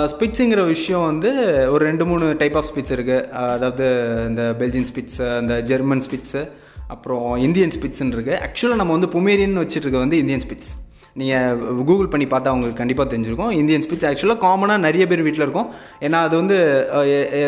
[0.06, 1.30] ஸ்பிட்ஸுங்கிற விஷயம் வந்து
[1.70, 3.86] ஒரு ரெண்டு மூணு டைப் ஆஃப் ஸ்பிட்ஸ் இருக்குது அதாவது
[4.28, 6.48] இந்த பெல்ஜியன் ஸ்பிட்ஸு இந்த ஜெர்மன் ஸ்பிட்ஸு
[6.88, 10.72] அப்புறம் இந்தியன் ஸ்பிட்ஸ்ன்னு இருக்குது ஆக்சுவலாக நம்ம வந்து பொமேரியன் வச்சுட்டு வந்து இந்தியன் ஸ்பிட்ஸ்
[11.20, 13.52] நீங்கள் கூகுள் பண்ணி பார்த்தா அவங்களுக்கு கண்டிப்பாக தெரிஞ்சிருக்கும்.
[13.60, 15.68] இந்தியன் ஸ்பீச் ஆக்சுவலாக காமனாக நிறைய பேர் வீட்டில் இருக்கும்.
[16.06, 16.56] ஏன்னா அது வந்து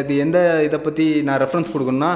[0.00, 0.38] அது எந்த
[0.68, 2.12] இதை பற்றி நான் ரெஃபரன்ஸ் கொடுக்கணும்னா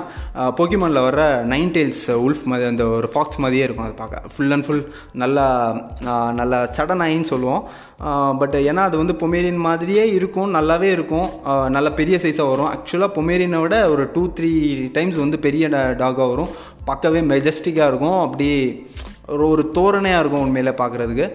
[0.59, 4.33] போக்கிமானில் வர நைன் டெயில்ஸ் உல்ஃப் மாதிரி அந்த ஒரு ஃபாக்ஸ் மாதிரியே இருக்கும் அது பார்க்க.
[4.35, 4.85] ஃபுல் அண்ட் ஃபுல்
[5.25, 5.47] நல்லா
[6.41, 7.65] நல்லா சடனாயின்னு சொல்லுவோம்.
[8.41, 11.29] பட் ஏன்னா அது வந்து பொமேரியன் மாதிரியே இருக்கும் நல்லாவே இருக்கும்.
[11.77, 12.71] நல்ல பெரிய சைஸாக வரும்.
[12.75, 14.53] ஆக்சுவலாக பொமேரியனை விட ஒரு டூ த்ரீ
[14.97, 15.69] டைம்ஸ் வந்து பெரிய
[16.03, 16.51] டாகாக வரும்.
[16.89, 18.19] பார்க்கவே மெஜஸ்டிக்காக இருக்கும்.
[18.25, 18.49] அப்படி
[19.35, 21.27] ஒரு ஒரு தோரணையாக இருக்கும் உண்மையில் பார்க்குறதுக்கு.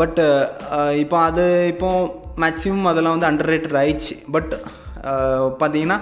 [0.00, 0.20] பட்
[1.02, 1.88] இப்போ அது இப்போ
[2.44, 4.52] மேக்ஸிமம் அதெல்லாம் வந்து அண்டர் ரேட்டட் ஆயிடுச்சு பட்
[5.60, 5.98] பார்த்தீங்கன்னா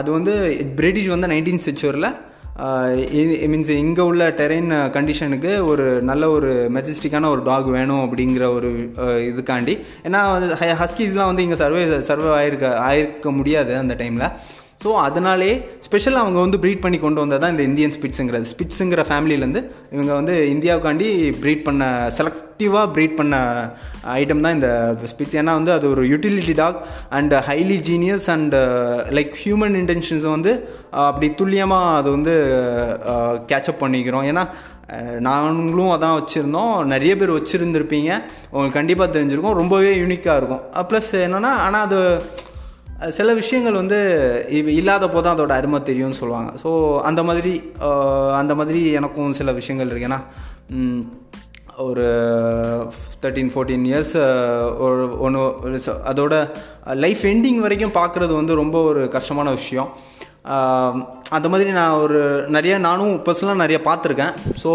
[0.00, 0.34] அது வந்து
[0.76, 2.10] பிரிட்டிஷ் வந்து நைன்டீன் சென்ச்சுரியில்
[3.52, 8.70] மீன்ஸ் இங்கே உள்ள டெரெயின் கண்டிஷனுக்கு ஒரு நல்ல ஒரு மெஜஸ்டிக்கான ஒரு டாக் வேணும் அப்படிங்கிற ஒரு
[9.30, 9.74] இதுக்காண்டி.
[10.06, 10.20] ஏன்னா
[10.82, 14.28] ஹஸ்கீஸ்லாம் வந்து இங்கே சர்வே சர்வே ஆயிருக்க ஆயிருக்க முடியாது அந்த டைமில்
[14.84, 15.50] ஸோ அதனாலே
[15.86, 19.62] ஸ்பெஷலாக அவங்க வந்து ப்ரீட் பண்ணி கொண்டு வந்தது தான் இந்த இந்தியன் ஸ்பிட்ஸுங்கிறது ஸ்பிட்ஸுங்கிற ஃபேமிலியிலேருந்து
[19.94, 21.08] இவங்க வந்து இந்தியாவுக்காண்டி
[21.42, 21.82] ப்ரீட் பண்ண
[22.16, 23.36] செலக்டிவாக ப்ரீட் பண்ண
[24.20, 24.70] ஐட்டம் தான் இந்த
[25.12, 26.80] ஸ்பிட்ஸ் ஏன்னா வந்து அது ஒரு utility dog
[27.18, 28.56] and highly genius and
[29.18, 30.54] like human இன்டென்ஷன்ஸை வந்து
[31.06, 32.34] அப்படி துல்லியமாக அது வந்து
[33.50, 34.26] கேட்சப் பண்ணிக்கிறோம்.
[34.32, 34.44] ஏன்னா
[35.26, 36.72] நாங்களும் அதான் வச்சுருந்தோம்.
[36.94, 38.10] நிறைய பேர் வச்சுருந்துருப்பீங்க.
[38.52, 39.58] உங்களுக்கு கண்டிப்பாக தெரிஞ்சிருக்கும்.
[39.60, 40.64] ரொம்பவே யூனிக்காக இருக்கும்.
[40.90, 42.00] ப்ளஸ் என்னென்னா ஆனால் அது
[43.16, 43.98] சில விஷயங்கள் வந்து
[44.80, 46.50] இல்லாத போது தான் அதோட அருமை தெரியும்னு சொல்லுவாங்க.
[46.62, 46.70] ஸோ
[47.08, 47.52] அந்த மாதிரி
[48.40, 50.08] அந்த மாதிரி எனக்கும் சில விஷயங்கள் இருக்கு.
[50.10, 50.20] ஏன்னா
[51.86, 52.04] ஒரு
[53.22, 54.14] தேர்ட்டீன் ஃபோர்டீன் இயர்ஸ்
[54.84, 55.78] ஒரு ஒன்று
[56.10, 56.34] அதோட
[57.04, 59.90] லைஃப் எண்டிங் வரைக்கும் பார்க்குறது வந்து ரொம்ப ஒரு கஷ்டமான விஷயம்.
[61.36, 62.20] அந்த மாதிரி நான் ஒரு
[62.56, 64.34] நிறைய நானும் பர்சனலாக நிறைய பார்த்துருக்கேன்.
[64.62, 64.72] ஸோ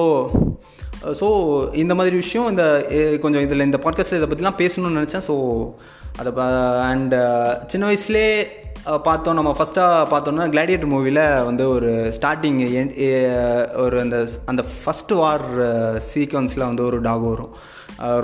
[1.06, 1.28] Uh, ஸோ
[1.74, 2.64] இந்த மாதிரி விஷயம் இந்த
[3.22, 5.26] கொஞ்சம் இதில் இந்த பாட்காஸ்ட்டில் இதை பற்றிலாம் பேசணும்னு நினச்சேன்.
[5.28, 5.36] ஸோ
[6.20, 6.32] அதை
[6.90, 8.32] அண்ட் uh, சின்ன வயசுலேயே
[8.86, 9.38] uh, பார்த்தோம்.
[9.40, 12.60] நம்ம ஃபஸ்ட்டாக பார்த்தோம்னா கிளாடியேட்டர் மூவியில் வந்து ஒரு ஸ்டார்டிங்
[13.84, 15.46] ஒரு அந்த அந்த ஃபஸ்ட்டு வார்
[16.14, 17.54] சீக்வன்ஸில் வந்து ஒரு டாக் வரும்.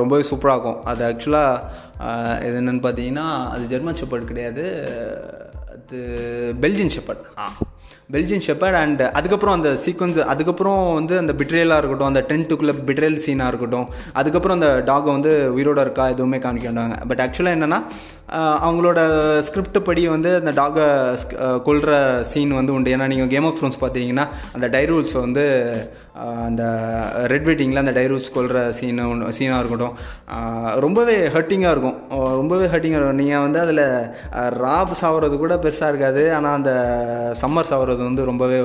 [0.01, 0.83] ரொம்பவே சூப்பராக இருக்கும்.
[0.91, 4.65] அது ஆக்சுவலாக இது என்னென்னு பார்த்தீங்கன்னா அது ஜெர்மன் ஷெப்பர்ட் கிடையாது.
[5.75, 5.99] அது
[6.61, 7.47] Belgian shepherd ah.
[8.13, 13.51] Belgian shepherd and அதுக்கப்புறம் அந்த சீக்வன்ஸ் அதுக்கப்புறம் வந்து அந்த பிட்ரேலாக இருக்கட்டும் அந்த டென்ட்டுக்குள்ளே பிட்ரேல் சீனாக
[13.51, 13.87] இருக்கட்டும்
[14.21, 16.97] அதுக்கப்புறம் அந்த டாகை வந்து உயிரோட இருக்கா எதுவுமே காமிக்க மாட்டாங்க.
[17.11, 17.79] பட் ஆக்சுவலாக என்னென்னா
[18.67, 18.99] அவங்களோட
[19.47, 20.85] ஸ்கிரிப்ட் படி வந்து அந்த டாகை
[21.67, 21.91] கொள்கிற
[22.31, 22.93] சீன் வந்து உண்டு.
[22.95, 25.45] ஏன்னா நீங்கள் கேம் ஆஃப் த்ரோன்ஸ் பார்த்தீங்கன்னா அந்த டைரூல்ஸ் வந்து
[26.39, 26.63] அந்த
[27.31, 29.95] ரெட் வெட்டிங்கில் அந்த டைரூல்ஸ் கொள்கிற சீனு ஒன்று சீனாக இருக்கட்டும்.
[30.85, 31.97] ரொம்பவே ஹர்ட்டிங்காக இருக்கும்.
[32.39, 33.21] ரொம்பவே ஹர்ட்டிங்காக இருக்கும்.
[33.21, 33.81] நீங்கள் வந்து அதில்
[34.63, 36.23] ராப் சாப்பிட்றது கூட பெருசாக இருக்காது.
[36.35, 36.71] ஆனால் அந்த
[37.41, 38.59] சம்மர் சாப்பிட்றது வந்து ரொம்பவே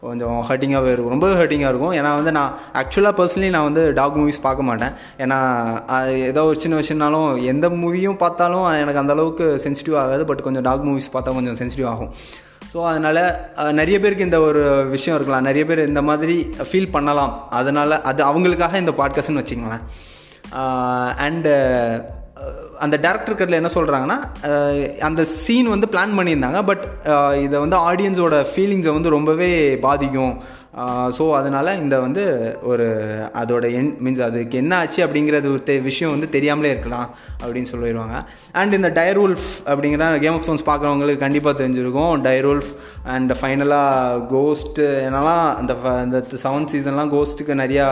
[0.00, 1.14] கொஞ்சம் ஹர்ட்டிங்காகவே இருக்கும்.
[1.14, 1.96] ரொம்பவே ஹர்ட்டிங்காக இருக்கும்.
[2.00, 2.52] ஏன்னா வந்து நான்
[2.82, 4.94] ஆக்சுவலாக பர்சனலி நான் வந்து டாக் மூவிஸ் பார்க்க மாட்டேன்.
[5.18, 5.40] ஏன்னா
[6.30, 10.24] ஏதோ ஒரு சின்ன விஷயம்னாலும் எந்த மூவியும் பார்த்தாலும் எனக்கு அந்தளவுக்கு சென்சிட்டிவ் ஆகாது.
[10.32, 12.12] பட் கொஞ்சம் டாக் மூவிஸ் பார்த்தா கொஞ்சம் சென்சிட்டிவ் ஆகும்.
[12.72, 14.62] ஸோ அதனால் நிறைய பேருக்கு இந்த ஒரு
[14.94, 15.46] விஷயம் இருக்கலாம்.
[15.48, 16.36] நிறைய பேர் இந்த மாதிரி
[16.68, 17.34] ஃபீல் பண்ணலாம்.
[17.58, 19.84] அதனால் அது அவங்களுக்காக இந்த பாட்காஸ்ட்னு வச்சுக்கோங்களேன்.
[21.26, 21.52] அண்டு
[22.84, 24.16] அந்த டேரக்டர் கட்டில் என்ன சொல்கிறாங்கன்னா
[25.08, 26.60] அந்த சீன் வந்து பிளான் பண்ணியிருந்தாங்க.
[26.70, 26.84] பட்
[27.44, 29.50] இதை வந்து ஆடியன்ஸோட ஃபீலிங்ஸை வந்து ரொம்பவே
[29.86, 30.34] பாதிக்கும்.
[31.16, 32.22] ஸோ அதனால் இந்த வந்து
[32.70, 32.86] ஒரு
[33.40, 37.08] அதோட என் மீன்ஸ் அதுக்கு என்ன ஆச்சு அப்படிங்கிறது தெ விஷயம் வந்து தெரியாமலே இருக்கலாம்
[37.42, 38.16] அப்படின்னு சொல்லிடுவாங்க.
[38.60, 42.14] அண்ட் இந்த டயர்வுல்ஃப் அப்படிங்கிற கேம் ஆஃப் ஃபோன்ஸ் பார்க்குறவங்களுக்கு கண்டிப்பாக தெரிஞ்சிருக்கும்.
[42.28, 42.70] டயர்வுல்ஃப்
[43.14, 47.88] அண்ட் ஃபைனலாக கோஸ்ட்டு என்னெல்லாம் அந்த அந்த செவன்த் சீசன்லாம் கோஸ்ட்டுக்கு நிறையா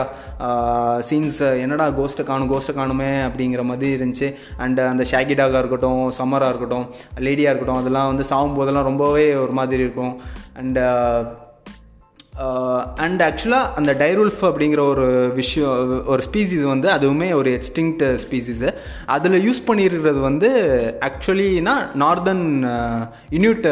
[1.09, 4.29] சீன்ஸ் என்னடா கோஸ்ட்டை காணும் கோஸ்ட்டை காணுமே அப்படிங்கிற மாதிரி இருந்துச்சு.
[4.57, 6.85] அண்ட் அந்த ஷாகிடாக டாகாக இருக்கட்டும் சம்மராக இருக்கட்டும்
[7.25, 10.13] லேடியாக இருக்கட்டும் அதெல்லாம் வந்து சாகும் போதெல்லாம் ரொம்பவே ஒரு மாதிரி இருக்கும்.
[10.61, 10.79] அண்ட்
[12.39, 18.73] Uh, அண்ட் ஆக்சுவலாக அந்த டைரூல்ஃப் அப்படிங்கிற ஒரு விஷயம் ஒரு ஸ்பீசிஸ் வந்து அதுவுமே ஒரு எக்ஸ்டிங்க்ட் ஸ்பீசிஸு
[19.05, 20.49] அதில் யூஸ் பண்ணியிருக்கிறது வந்து
[20.99, 22.45] ஆக்சுவலினா நார்தன்
[23.31, 23.65] இன்யூட்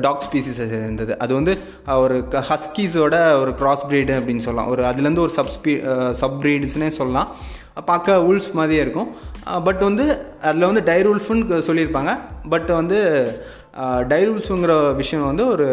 [0.00, 1.18] டாக் ஸ்பீசிஸை சேர்ந்தது.
[1.18, 4.70] அது வந்து uh, ஒரு ஹஸ்கீஸோட ஒரு கிராஸ் ப்ரீடு அப்படின்னு சொல்லலாம்.
[4.70, 7.36] ஒரு அதுலேருந்து ஒரு சப்ஸ்பீ சப் ப்ரீட்ஸ்னே சொல்லலாம்.
[7.84, 9.16] பார்க்க உல்ஸ் மாதிரியே இருக்கும்.
[9.46, 12.18] Uh, பட் வந்து அதில் வந்து டைரூல்ஃபுன்னு சொல்லியிருப்பாங்க.
[12.48, 13.00] பட் வந்து
[13.80, 15.68] டைரூல்ஸுங்கிற விஷயம் வந்து ஒரு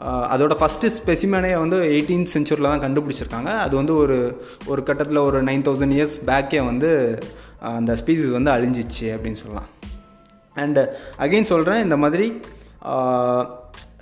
[0.00, 3.58] அதோடய அதோட ஃபஸ்ட்டு ஸ்பெசிமனே வந்து எயிட்டீன் செஞ்சுரியில் தான் கண்டுபிடிச்சிருக்காங்க.
[3.58, 7.18] அது வந்து ஒரு ஒரு கட்டத்தில் ஒரு நைன் தௌசண்ட் இயர்ஸ் பேக்கே வந்து
[7.60, 9.68] அந்த ஸ்பீசிஸ் வந்து அழிஞ்சிச்சு அப்படின்னு சொல்லலாம்.
[10.56, 10.86] அண்டு
[11.18, 12.40] அகெயின் சொல்கிறேன் இந்த மாதிரி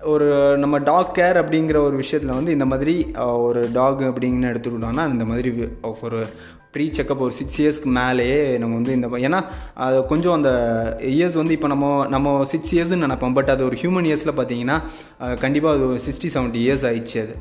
[0.03, 5.25] ஒரு நம்ம டாக் கேர் அப்படிங்கிற ஒரு விஷயத்தில் வந்து இந்த மாதிரி ஒரு டாக் அப்படின்னு எடுத்துக்கிட்டோம்னா இந்த
[5.25, 5.51] மாதிரி
[6.01, 6.27] ஒரு
[6.71, 10.51] ப்ரீ செக்கப் ஒரு சிக்ஸ் இயர்ஸ்க்கு மேலேயே நம்ம வந்து இந்த ஏன்னா அது கொஞ்சம் அந்த
[11.01, 13.35] இயர்ஸ் வந்து இப்போ நம்ம நம்ம சிக்ஸ் இயர்ஸ்னு நினைப்போம்.
[13.35, 14.83] பட் அது ஒரு ஹியூமன் இயர்ஸில் பார்த்தீங்கன்னா
[15.39, 17.37] கண்டிப்பாக அது ஒரு சிக்ஸ்டி செவன்ட்டி இயர்ஸ் ஆயிடுச்சு அது.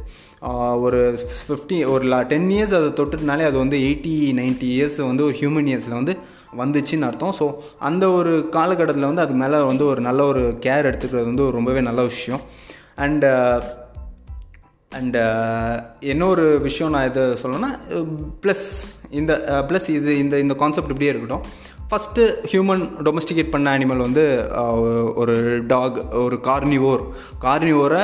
[0.81, 5.69] ஒரு ஃபிஃப்டி ஒரு டென் இயர்ஸ் அதை தொட்டுனாலே அது வந்து எயிட்டி நைன்ட்டி இயர்ஸ் வந்து ஒரு ஹியூமன்
[5.73, 6.17] இயர்ஸில் வந்து
[6.59, 7.35] வந்துச்சுன்னு அர்த்தம்.
[7.39, 7.45] ஸோ
[7.89, 11.81] அந்த ஒரு காலகட்டத்தில் வந்து அது மேலே வந்து ஒரு நல்ல ஒரு கேர் எடுத்துக்கிறது வந்து ஒரு ரொம்பவே
[11.89, 12.41] நல்ல விஷயம்.
[13.05, 13.29] அண்டு
[14.99, 15.19] அண்டு
[16.11, 17.69] இன்னொரு விஷயம் நான் இதை சொல்லணும்னா
[18.43, 18.65] ப்ளஸ்
[19.19, 21.45] இந்த uh, ப்ளஸ் இது இந்த இந்த கான்செப்ட் இப்படியே இருக்கட்டும்.
[21.89, 24.23] ஃபஸ்ட்டு ஹியூமன் டொமஸ்டிகேட் பண்ண அனிமல் வந்து
[24.61, 24.75] uh,
[25.21, 25.35] ஒரு
[25.67, 27.03] டாக் ஒரு கார்னிவோர்
[27.45, 28.03] கார்னிவோரை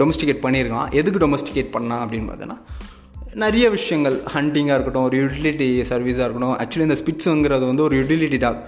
[0.00, 0.90] டொமஸ்டிகேட் பண்ணியிருக்கான்.
[1.00, 2.58] எதுக்கு டொமஸ்டிகேட் பண்ணான் அப்படின்னு பார்த்தோன்னா
[3.42, 4.16] நிறைய விஷயங்கள்.
[4.34, 8.60] ஹண்டிங்காக இருக்கட்டும் ஒரு யூட்டிலிட்டி சர்வீஸாக இருக்கட்டும் ஆக்சுவலி இந்த ஸ்பிட்ஸுங்கிறது வந்து ஒரு யூட்டிலிட்டி டாக்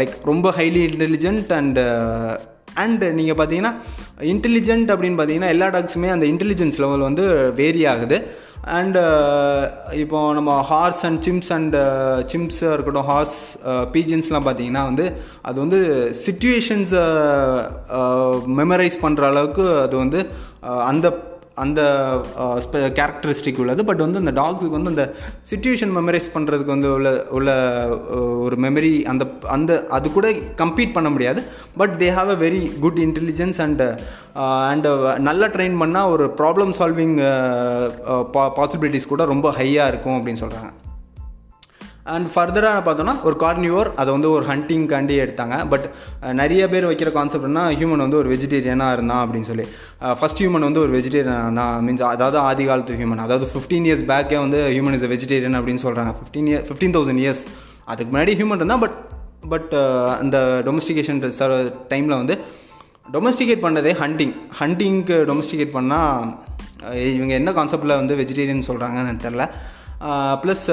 [0.00, 1.84] லைக் ரொம்ப ஹைலி இன்டெலிஜென்ட் அண்டு
[2.82, 3.72] அண்ட் நீங்கள் பார்த்தீங்கன்னா
[4.32, 7.24] இன்டெலிஜென்ட் அப்படின்னு பார்த்தீங்கன்னா எல்லா டாக்ஸுமே அந்த இன்டெலிஜென்ஸ் லெவல் வந்து
[7.60, 8.18] வேரி ஆகுது.
[8.76, 9.02] அண்டு
[10.02, 11.76] இப்போ நம்ம ஹார்ஸ் அண்ட் சிம்ஸ் அண்ட்
[12.32, 13.38] சிம்ஸாக இருக்கட்டும் ஹார்ஸ்
[13.94, 15.06] பீஜன்ஸ்லாம் பார்த்தீங்கன்னா வந்து
[15.42, 15.80] அது வந்து
[16.26, 17.04] சுச்சுவேஷன்ஸை
[18.60, 20.22] மெமரைஸ் பண்ணுற அளவுக்கு அது வந்து
[20.90, 21.08] அந்த
[21.64, 21.80] அந்த
[22.98, 23.82] கேரக்டரிஸ்டிக் உள்ளது.
[23.90, 25.04] பட் வந்து அந்த டாக்ஸுக்கு வந்து அந்த
[25.50, 27.50] சுச்சுவேஷன் மெமரைஸ் பண்ணுறதுக்கு வந்து உள்ள உள்ள
[28.46, 30.28] ஒரு மெமரி அந்த அந்த அது கூட
[30.62, 31.42] கம்பீட் பண்ண முடியாது.
[31.82, 33.84] But they have a very good intelligence and
[34.72, 34.90] and
[35.28, 37.16] நல்லா ட்ரெயின் பண்ணால் ஒரு ப்ராப்ளம் சால்விங்
[38.58, 40.70] பாசிபிலிட்டிஸ் கூட ரொம்ப ஹையாக இருக்கும் அப்படின்னு சொல்கிறாங்க
[42.14, 45.56] அண்ட் ஃபர்தராக பார்த்தோன்னா ஒரு கார்னிவோர் அதை வந்து ஒரு ஹண்டிங்காண்டி எடுத்தாங்க.
[45.72, 45.86] பட்
[46.40, 49.66] நிறைய பேர் வைக்கிற கான்செப்ட்னா ஹியூமன் வந்து ஒரு வெஜிடேரியனாக இருந்தான் அப்படின்னு சொல்லி.
[50.20, 54.38] ஃபர்ஸ்ட் ஹியூமன் வந்து ஒரு வெஜிடேரியன் தான் மீன்ஸ் அதாவது ஆதி காலத்து ஹியூமன் அதாவது ஃபிஃப்டீன் இயர்ஸ் பேக்கே
[54.44, 57.42] வந்து ஹியூமன் இஸ் வெஜிடேரியன் அப்படின்னு சொல்கிறாங்க fifteen year fifteen thousand years
[57.84, 58.96] அதுக்கு முன்னாடி ஹியூமன் இருந்தால் பட்
[59.48, 59.74] பட்
[60.22, 61.20] அந்த டொமஸ்டிகேஷன்
[61.92, 62.36] டைமில் வந்து
[63.12, 66.24] டொமஸ்டிகேட் பண்ணதே ஹண்டிங் ஹண்டிங்க்கு டொமஸ்டிகேட் பண்ணால்
[67.14, 69.44] இவங்க என்ன கான்செப்டில் வந்து வெஜிடேரியன் சொல்கிறாங்கன்னு எனக்கு தெரில
[70.42, 70.66] ப்ளஸ்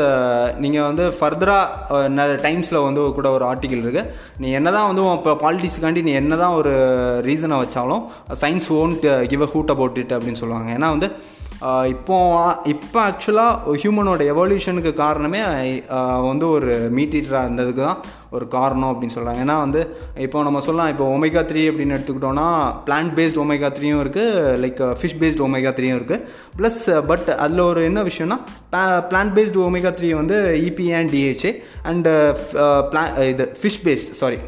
[0.57, 2.01] நீங்கள் வந்து ஃபர்தராக
[2.43, 4.03] டைம்ஸில் வந்து கூட ஒரு ஆர்டிக்கல் இருக்குது
[4.37, 6.73] நீ என்ன தான் வந்து இப்போ பாலிட்டிக்ஸ்க்காண்டி நீ என்ன தான் ஒரு
[7.29, 8.03] ரீசனை வச்சாலும்
[8.41, 10.69] science won't give a hoot about it அப்படின்னு சொல்லுவாங்க.
[10.77, 11.09] ஏன்னா வந்து
[11.91, 12.17] இப்போ
[12.65, 15.41] இப்போ ஆக்சுவலாக ஹியூமனோட எவல்யூஷனுக்கு காரணமே
[16.27, 19.81] வந்து ஒரு மீட்டீட்டராக இருந்ததுக்கு தான் ஒரு காரணம் அப்படின்னு சொல்கிறாங்க ஏன்னா வந்து
[20.17, 22.47] இப்போ நம்ம சொல்லலாம் இப்போ ஒமேகா த்ரீ அப்படின்னு எடுத்துக்கிட்டோம்னா
[22.87, 26.25] பிளான்ட் பேஸ்ட் ஒமேகா த்ரீயும் இருக்குது லைக் ஃபிஷ் பேஸ்ட் ஒமேகா த்ரீயும் இருக்குது
[26.57, 28.39] ப்ளஸ் பட் அதில் ஒரு என்ன விஷயம்னா
[29.09, 31.53] பிளான்ட் பேஸ்டு ஒமேகா த்ரீ வந்து EPA and DHA
[31.85, 32.13] and
[32.91, 34.39] plant இது ஃபிஷ் பேஸ்ட் சாரி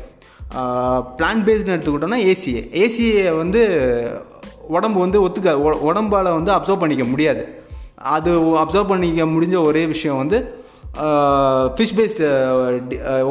[1.18, 3.64] பிளான்ட் பேஸ்டுன்னு எடுத்துக்கிட்டோம்னா ஏசிஏ ஏசிஏ வந்து
[4.76, 5.56] உடம்பு வந்து ஒத்துக்க
[5.90, 7.44] உடம்பால் வந்து அப்சர்வ் பண்ணிக்க முடியாது.
[8.16, 8.32] அது
[8.64, 10.40] அப்சர்வ் பண்ணிக்க முடிஞ்ச ஒரே விஷயம் வந்து
[11.78, 12.26] ஃபிஷ் பேஸ்டு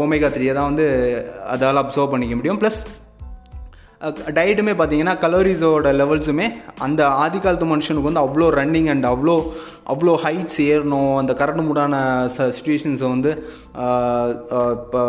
[0.03, 0.87] ஓமேகா த்ரீயை தான் வந்து
[1.55, 2.61] அதால் அப்சர்வ் பண்ணிக்க முடியும்.
[2.62, 2.81] ப்ளஸ்
[4.37, 6.46] டயட்டுமே பார்த்தீங்கன்னா கலோரிஸோட லெவல்ஸுமே
[6.87, 9.37] அந்த ஆதி காலத்து மனுஷனுக்கு வந்து அவ்வளோ ரன்னிங் அண்ட் அவ்வளோ
[9.92, 11.12] அவ்வளோ ஹைட்ஸ் ஏறணும்.
[11.20, 11.94] அந்த கரண்ட் மூடான
[12.37, 13.33] ச சுச்சுவேஷன்ஸை வந்து
[14.85, 15.03] இப்போ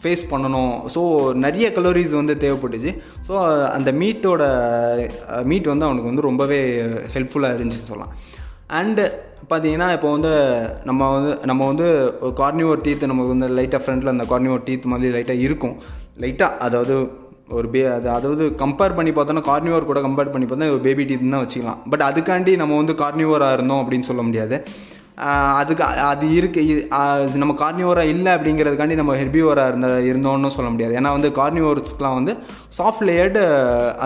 [0.00, 0.74] ஃபேஸ் பண்ணணும்.
[0.94, 1.00] ஸோ
[1.44, 2.92] நிறைய கலோரிஸ் வந்து தேவைப்பட்டுச்சு.
[3.28, 3.34] ஸோ
[3.76, 4.42] அந்த மீட்டோட
[5.50, 6.60] மீட் வந்து அவனுக்கு வந்து ரொம்பவே
[7.16, 8.14] ஹெல்ப்ஃபுல்லாக இருந்துச்சுன்னு சொல்லலாம்.
[8.80, 9.04] அண்டு
[9.50, 10.32] பார்த்தீங்கன்னா இப்போ வந்து
[10.90, 11.88] நம்ம வந்து நம்ம வந்து
[12.40, 15.76] கார்னியோர் டீத் நமக்கு வந்து லைட்டாக ஃப்ரண்ட்டில் அந்த கார்னியோர் டீத் மாதிரி லைட்டாக இருக்கும்.
[16.24, 16.94] லைட்டாக அதாவது
[17.56, 21.24] ஒரு பே அது அதாவது கம்பேர் பண்ணி பார்த்தோன்னா கார்னியோர் கூட கம்பேர் பண்ணி பார்த்தோன்னா ஒரு பேபி டீத்
[21.34, 21.80] தான் வச்சுக்கலாம்.
[21.92, 24.58] பட் அதுக்காண்டி நம்ம வந்து கார்னியோராக இருந்தோம் அப்படின்னு சொல்ல முடியாது.
[25.60, 26.62] அதுக்கு அது இருக்கு.
[27.42, 30.96] நம்ம கார்னியோரா இல்லை அப்படிங்கிறதுக்காண்டி நம்ம ஹெர்பியோரா இருந்த இருந்தோம்னு சொல்ல முடியாது.
[31.00, 32.32] ஏன்னா வந்து கார்னியோர்ஸ்க்குலாம் வந்து
[32.78, 33.42] சாஃப்ட் லேயர்டு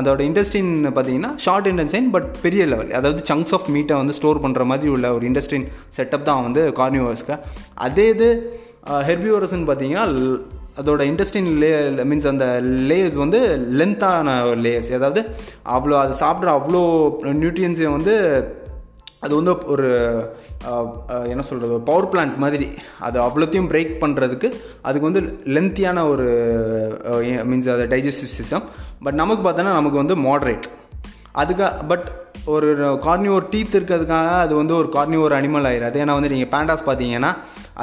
[0.01, 4.65] அதோட இண்டஸ்ட்ரின் பார்த்தீங்கன்னா ஷார்ட் இன்டென்சைன் பட் பெரிய லெவல் அதாவது சங்க்ஸ் ஆஃப் மீட்டை வந்து ஸ்டோர் பண்ணுற
[4.73, 5.67] மாதிரி உள்ள ஒரு இண்டஸ்ட்ரின்
[5.99, 7.37] செட்டப் தான் வந்து கார்னியோர்ஸ்க்கு
[7.89, 8.31] அதே இது
[9.11, 10.07] ஹெர்பியோரஸ்ன்னு பார்த்தீங்கன்னா
[10.81, 11.71] அதோட இன்ட்ரெஸ்டிங் லே
[12.11, 12.47] மீன்ஸ் அந்த
[12.91, 13.39] லேயர்ஸ் வந்து
[13.79, 15.21] லென்த்தான ஒரு லேயர்ஸ் அதாவது
[15.77, 16.83] அவ்வளோ அது சாப்பிட்ற அவ்வளோ
[17.43, 18.15] நியூட்ரியன்ஸையும் வந்து
[19.23, 19.87] அது வந்து ஒரு
[21.33, 22.67] என்ன சொல்கிறது பவர் பிளான்ட் மாதிரி.
[23.07, 24.49] அது அவ்வளோத்தையும் பிரேக் பண்ணுறதுக்கு
[24.89, 25.23] அதுக்கு வந்து
[25.57, 26.27] லென்த்தியான ஒரு
[27.51, 28.67] மீன்ஸ் அது டைஜஸ்டிவ் சிஸ்டம்
[29.07, 30.69] பட் நமக்கு பார்த்தோன்னா நமக்கு வந்து மாட்ரேட்
[31.43, 32.07] அதுக்காக பட்
[32.55, 32.69] ஒரு
[33.07, 37.33] கார்னியோர் டீத் இருக்கிறதுக்காக அது வந்து ஒரு கார்னிவோர் அனிமல் ஆயிடாது ஏன்னா வந்து நீங்கள் பேண்டாஸ் பார்த்தீங்கன்னா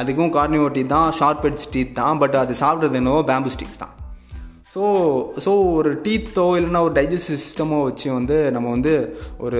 [0.01, 3.93] அதுக்கும் கார்னிவோர் டீத் தான் ஷார்ப் ஹெட்ஸ் டீத் தான் பட் அது சாப்பிட்றது என்னவோ பேம்பு ஸ்டிக்ஸ் தான்.
[4.75, 4.85] ஸோ
[5.43, 8.93] ஸோ ஒரு டீத்தோ இல்லைன்னா ஒரு டைஜஸ்டிவ் சிஸ்டமோ வச்சு வந்து நம்ம வந்து
[9.45, 9.59] ஒரு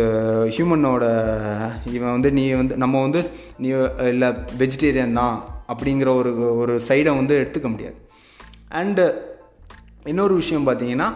[0.55, 1.03] ஹியூமனோட
[1.95, 3.21] இவன் வந்து நீ வந்து நம்ம வந்து
[3.63, 3.69] நீ
[4.13, 4.29] இல்லை
[4.61, 5.37] வெஜிடேரியன் தான்
[5.73, 7.95] அப்படிங்கிற ஒரு ஒரு சைடை வந்து எடுத்துக்க முடியாது.
[8.79, 9.05] அண்டு
[10.11, 11.07] இன்னொரு விஷயம் பார்த்தீங்கன்னா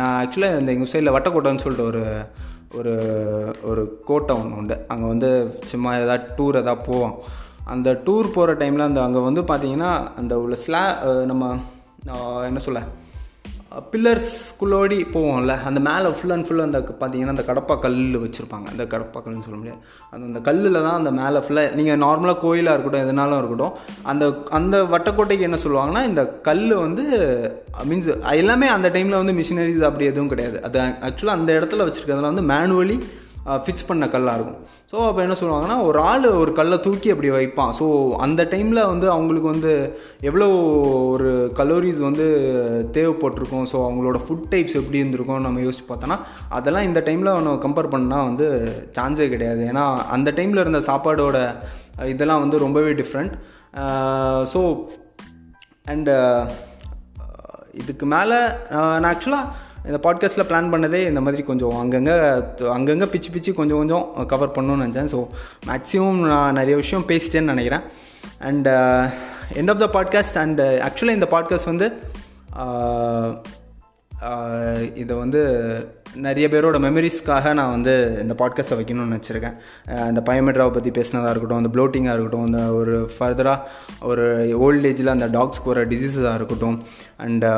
[0.00, 2.02] நான் ஆக்சுவலாக இந்த எங்கள் சைடில் வட்டக்கோட்டைன்னு சொல்லிட்டு ஒரு
[2.78, 2.94] ஒரு
[3.70, 4.78] ஒரு கோட்டை ஒன்று உண்டு.
[4.94, 5.30] அங்கே வந்து
[5.72, 7.14] சும்மா ஏதாவது டூர் எதாவது போவோம்.
[7.74, 10.82] அந்த டூர் போகிற டைமில் அந்த அங்கே வந்து பார்த்திங்கன்னா அந்த உள்ள ஸ்லா
[11.30, 11.44] நம்ம
[12.48, 12.80] என்ன சொல்ல?
[13.92, 18.66] பில்லர்ஸ்குள்ளோடி போவோம்ல அந்த மேலே ஃபுல் அண்ட் ஃபுல் அந்த பார்த்தீங்கன்னா அந்த கடப்பா கல் வச்சுருப்பாங்க.
[18.72, 19.80] அந்த கடப்பா கல்னு சொல்ல முடியாது.
[20.10, 23.74] அந்த அந்த கல்லில் தான் அந்த மேலே ஃபுல்லாக நீங்கள் நார்மலாக கோயிலாக இருக்கட்டும் எதுனாலும் இருக்கட்டும்
[24.12, 24.26] அந்த
[24.58, 27.04] அந்த வட்டக்கோட்டைக்கு என்ன சொல்லுவாங்கன்னா இந்த கல் வந்து
[27.90, 28.12] மீன்ஸ்
[28.42, 30.60] எல்லாமே அந்த டைமில் வந்து மிஷினரிஸ் அப்படி எதுவும் கிடையாது.
[30.68, 32.98] அது ஆக்சுவலாக அந்த இடத்துல வச்சுருக்கிறதுல வந்து மேனுவலி
[33.64, 34.60] ஃபிக்ஸ் பண்ண கல்லாக இருக்கும்.
[34.90, 37.72] ஸோ அப்போ என்ன சொல்லுவாங்கன்னா ஒரு ஆள் ஒரு கல்லை தூக்கி அப்படி வைப்பான்.
[37.78, 37.86] ஸோ
[38.26, 39.72] அந்த டைமில் வந்து அவங்களுக்கு வந்து
[40.28, 40.48] எவ்வளோ
[41.14, 41.30] ஒரு
[41.60, 42.26] கலோரிஸ் வந்து
[42.96, 43.66] தேவைப்பட்டிருக்கும்.
[43.72, 46.18] ஸோ அவங்களோட ஃபுட் டைப்ஸ் எப்படி இருந்திருக்கும் நம்ம யோசிச்சு பார்த்தோன்னா
[46.58, 48.46] அதெல்லாம் இந்த டைமில் நம்ம கம்பேர் பண்ணால் வந்து
[48.98, 49.62] சான்ஸே கிடையாது.
[49.72, 51.38] ஏன்னா அந்த டைமில் இருந்த சாப்பாடோட
[52.14, 53.34] இதெல்லாம் வந்து ரொம்பவே டிஃப்ரெண்ட்
[54.54, 54.62] ஸோ
[55.92, 56.14] அண்டு
[57.82, 58.36] இதுக்கு மேலே
[58.72, 59.52] நான் ஆக்சுவலாக
[59.88, 62.14] இந்த பாட்காஸ்ட்டில் பிளான் பண்ணதே இந்த மாதிரி கொஞ்சம் அங்கங்கே
[62.76, 65.10] அங்கங்கே பிச்சு பிச்சு கொஞ்சம் கொஞ்சம் கவர் பண்ணணும்னு நினச்சேன்.
[65.14, 65.18] ஸோ
[65.70, 67.84] மேக்ஸிமம் நான் நிறைய விஷயம் பேசிட்டேன்னு நினைக்கிறேன்.
[68.48, 68.68] And
[69.60, 71.88] end of the podcast and ஆக்சுவலாக இந்த பாட்காஸ்ட் வந்து
[72.64, 73.28] uh,
[74.94, 75.40] இதை வந்து
[76.14, 79.56] நிறைய பேரோட மெமரிஸ்க்காக நான் வந்து இந்த பாட்காஸ்ட்டை வைக்கணும்னு நினச்சிருக்கேன்.
[80.08, 83.60] இந்த பயோமெட்ராவை பற்றி பேசினதாக இருக்கட்டும் அந்த ப்ளோட்டிங்காக இருக்கட்டும் அந்த ஒரு ஃபர்தராக
[84.02, 86.82] ஒரு ஓல்ட் ஏஜில் அந்த டாக்ஸ்க்கு வர டிசீஸஸாக இருக்கட்டும்.
[87.18, 87.50] அண்டு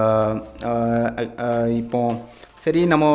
[1.76, 2.00] இப்போ
[2.58, 3.14] சரி நம்ம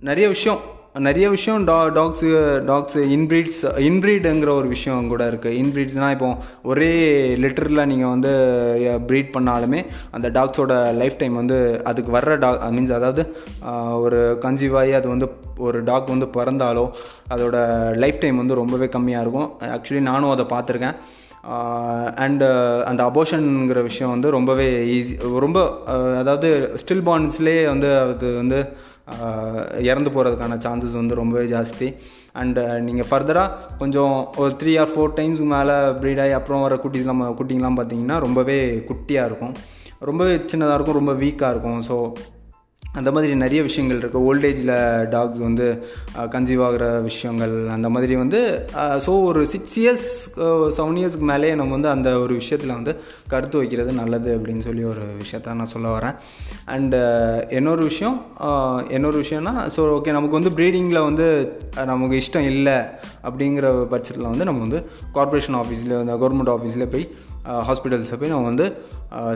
[0.00, 0.60] நிறைய விஷயம்
[0.94, 2.28] நிறைய விஷயம் டா டாக்ஸு
[2.66, 6.28] டாக்ஸு இன்ப்ரீட்ஸ் இன்ப்ரீடுங்கிற ஒரு விஷயம் கூட இருக்குது இன்ப்ரீட்ஸ்னால் இப்போ
[6.62, 6.90] ஒரே
[7.44, 8.32] லிட்டரில் நீங்கள் வந்து
[9.08, 9.80] ப்ரீட் பண்ணாலுமே
[10.10, 13.24] அந்த டாக்ஸோட லைஃப் டைம் வந்து அதுக்கு வர்ற டாக் மீன்ஸ் அதாவது
[14.04, 15.28] ஒரு கன்சீவ் ஆகி அது வந்து
[15.58, 16.86] ஒரு டாக் வந்து பிறந்தாலோ
[17.36, 17.56] அதோட
[18.04, 19.50] லைஃப் டைம் வந்து ரொம்பவே கம்மியாக இருக்கும்.
[19.76, 20.96] ஆக்சுவலி நானும் அதை பார்த்துருக்கேன்.
[22.24, 22.46] அண்டு
[22.90, 25.58] அந்த அபோஷனுங்கிற விஷயம் வந்து ரொம்பவே ஈஸி ரொம்ப
[26.20, 26.48] அதாவது
[26.82, 28.58] ஸ்டில் பாண்ட்ஸ்லேயே வந்து அது வந்து
[29.90, 31.88] இறந்து போகிறதுக்கான சான்சஸ் வந்து ரொம்பவே ஜாஸ்தி.
[32.40, 37.24] அண்டு நீங்கள் ஃபர்தராக கொஞ்சம் ஒரு த்ரீ ஆர் ஃபோர் டைம்ஸ்க்கு மேலே ப்ரீட் ஆகி அப்புறம் வர குட்டிஸ்லாம்
[37.40, 38.58] குட்டிங்கெலாம் பார்த்தீங்கன்னா ரொம்பவே
[38.90, 39.54] குட்டியாக இருக்கும்.
[40.10, 41.82] ரொம்பவே சின்னதாக இருக்கும் ரொம்ப வீக்காக இருக்கும்.
[41.88, 41.96] ஸோ
[42.94, 49.22] அந்த மாதிரி நிறைய விஷயங்கள் இருக்குது ஓல்டேஜில் டாக்ஸ் வந்து கன்சீவ் ஆகிற விஷயங்கள் அந்த மாதிரி வந்து ஸோ
[49.22, 50.08] ஒரு சிக்ஸ் இயர்ஸ்
[50.76, 52.96] செவன் இயர்ஸ்க்கு மேலேயே நம்ம வந்து அந்த ஒரு விஷயத்தில் வந்து
[53.28, 56.14] கருத்து வைக்கிறது நல்லது அப்படின்னு சொல்லி ஒரு விஷயத்த நான் சொல்ல வரேன்.
[56.66, 57.00] அண்டு
[57.52, 58.26] இன்னொரு விஷயம்
[58.90, 62.78] இன்னொரு விஷயம்னா ஸோ ஓகே நமக்கு வந்து ப்ரீடிங்கில் வந்து நமக்கு இஷ்டம் இல்லை
[63.22, 67.08] அப்படிங்கிற பட்சத்தில் வந்து நம்ம வந்து கார்பரேஷன் ஆஃபீஸில் அந்த கவர்மெண்ட் ஆஃபீஸில் போய்
[67.68, 68.66] ஹாஸ்பிட்டல்ஸை போய் நம்ம வந்து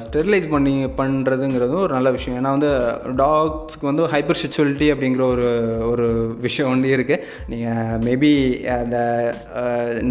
[0.05, 2.39] ஸ்டெர்லைஸ் பண்ணி பண்ணுறதுங்கிறதும் ஒரு நல்ல விஷயம்.
[2.41, 2.71] ஏன்னா வந்து
[3.23, 5.49] டாக்ஸ்க்கு வந்து ஹைப்பர் செக்ஷுவலிட்டி அப்படிங்கிற ஒரு
[5.91, 6.09] ஒரு
[6.47, 8.33] விஷயம் ஒன்று இருக்குது நீங்கள் மேபி
[8.79, 8.97] அந்த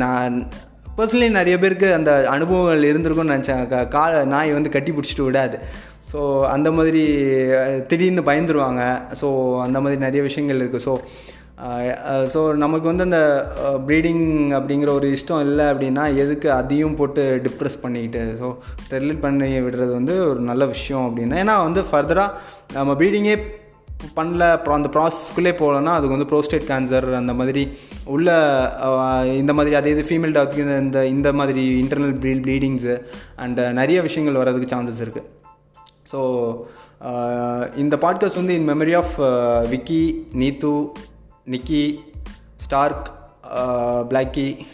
[0.04, 0.36] நான்
[0.98, 3.64] பர்சனலி நிறைய பேருக்கு அந்த அனுபவங்கள் இருந்திருக்கும்னு நினச்சேன்.
[3.96, 4.04] கா
[4.36, 5.58] நாய் வந்து கட்டி பிடிச்சிட்டு விடாது.
[6.12, 6.20] ஸோ
[6.56, 7.04] அந்த மாதிரி
[7.90, 8.84] திடீர்னு பயந்துருவாங்க.
[9.22, 9.28] ஸோ
[9.66, 10.94] அந்த மாதிரி நிறைய விஷயங்கள் இருக்குது ஸோ
[12.32, 13.20] ஸோ uh, நமக்கு வந்து அந்த
[13.62, 14.26] uh, ப்ரீடிங்
[14.58, 18.48] அப்படிங்கிற ஒரு இஷ்டம் இல்லை அப்படின்னா எதுக்கு அதையும் போட்டு டிப்ரெஸ் பண்ணிக்கிட்டு ஸோ
[18.84, 22.36] ஸ்டெர்லைட் பண்ணி விடுறது வந்து ஒரு நல்ல விஷயம் அப்படின்னா ஏன்னா வந்து ஃபர்தராக
[22.74, 23.36] நம்ம ப்ரீடிங்கே
[24.16, 27.64] பண்ணல அப்புறம் அந்த ப்ராசஸ்க்குள்ளே போகலன்னா அதுக்கு வந்து ப்ரோஸ்டேட் கேன்சர் அந்த மாதிரி
[28.08, 28.30] உள்ள
[28.88, 32.96] uh, இந்த மாதிரி அதே இது ஃபீமேல் டாக்ஸ்க்கு இந்த இந்த மாதிரி இன்டர்னல் ப்ளீ ப்ளீடிங்ஸு
[33.38, 35.28] அண்ட் நிறைய விஷயங்கள் வர்றதுக்கு சான்சஸ் இருக்குது
[36.12, 36.20] ஸோ
[37.78, 39.16] இந்த பாட்காஸ்ட் வந்து in memory of
[39.70, 40.04] Vicky
[40.42, 40.74] Neethu
[41.48, 42.00] Nicky
[42.58, 43.06] Stark
[44.10, 44.66] Blacky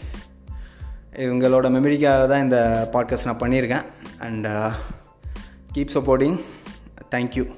[1.12, 3.84] இவங்களோட மெமரிக்காக தான் இந்த பாட்காஸ்ட் நான் பண்ணியிருக்கேன்.
[4.18, 4.46] And
[5.74, 6.40] keep supporting
[7.10, 7.54] thank you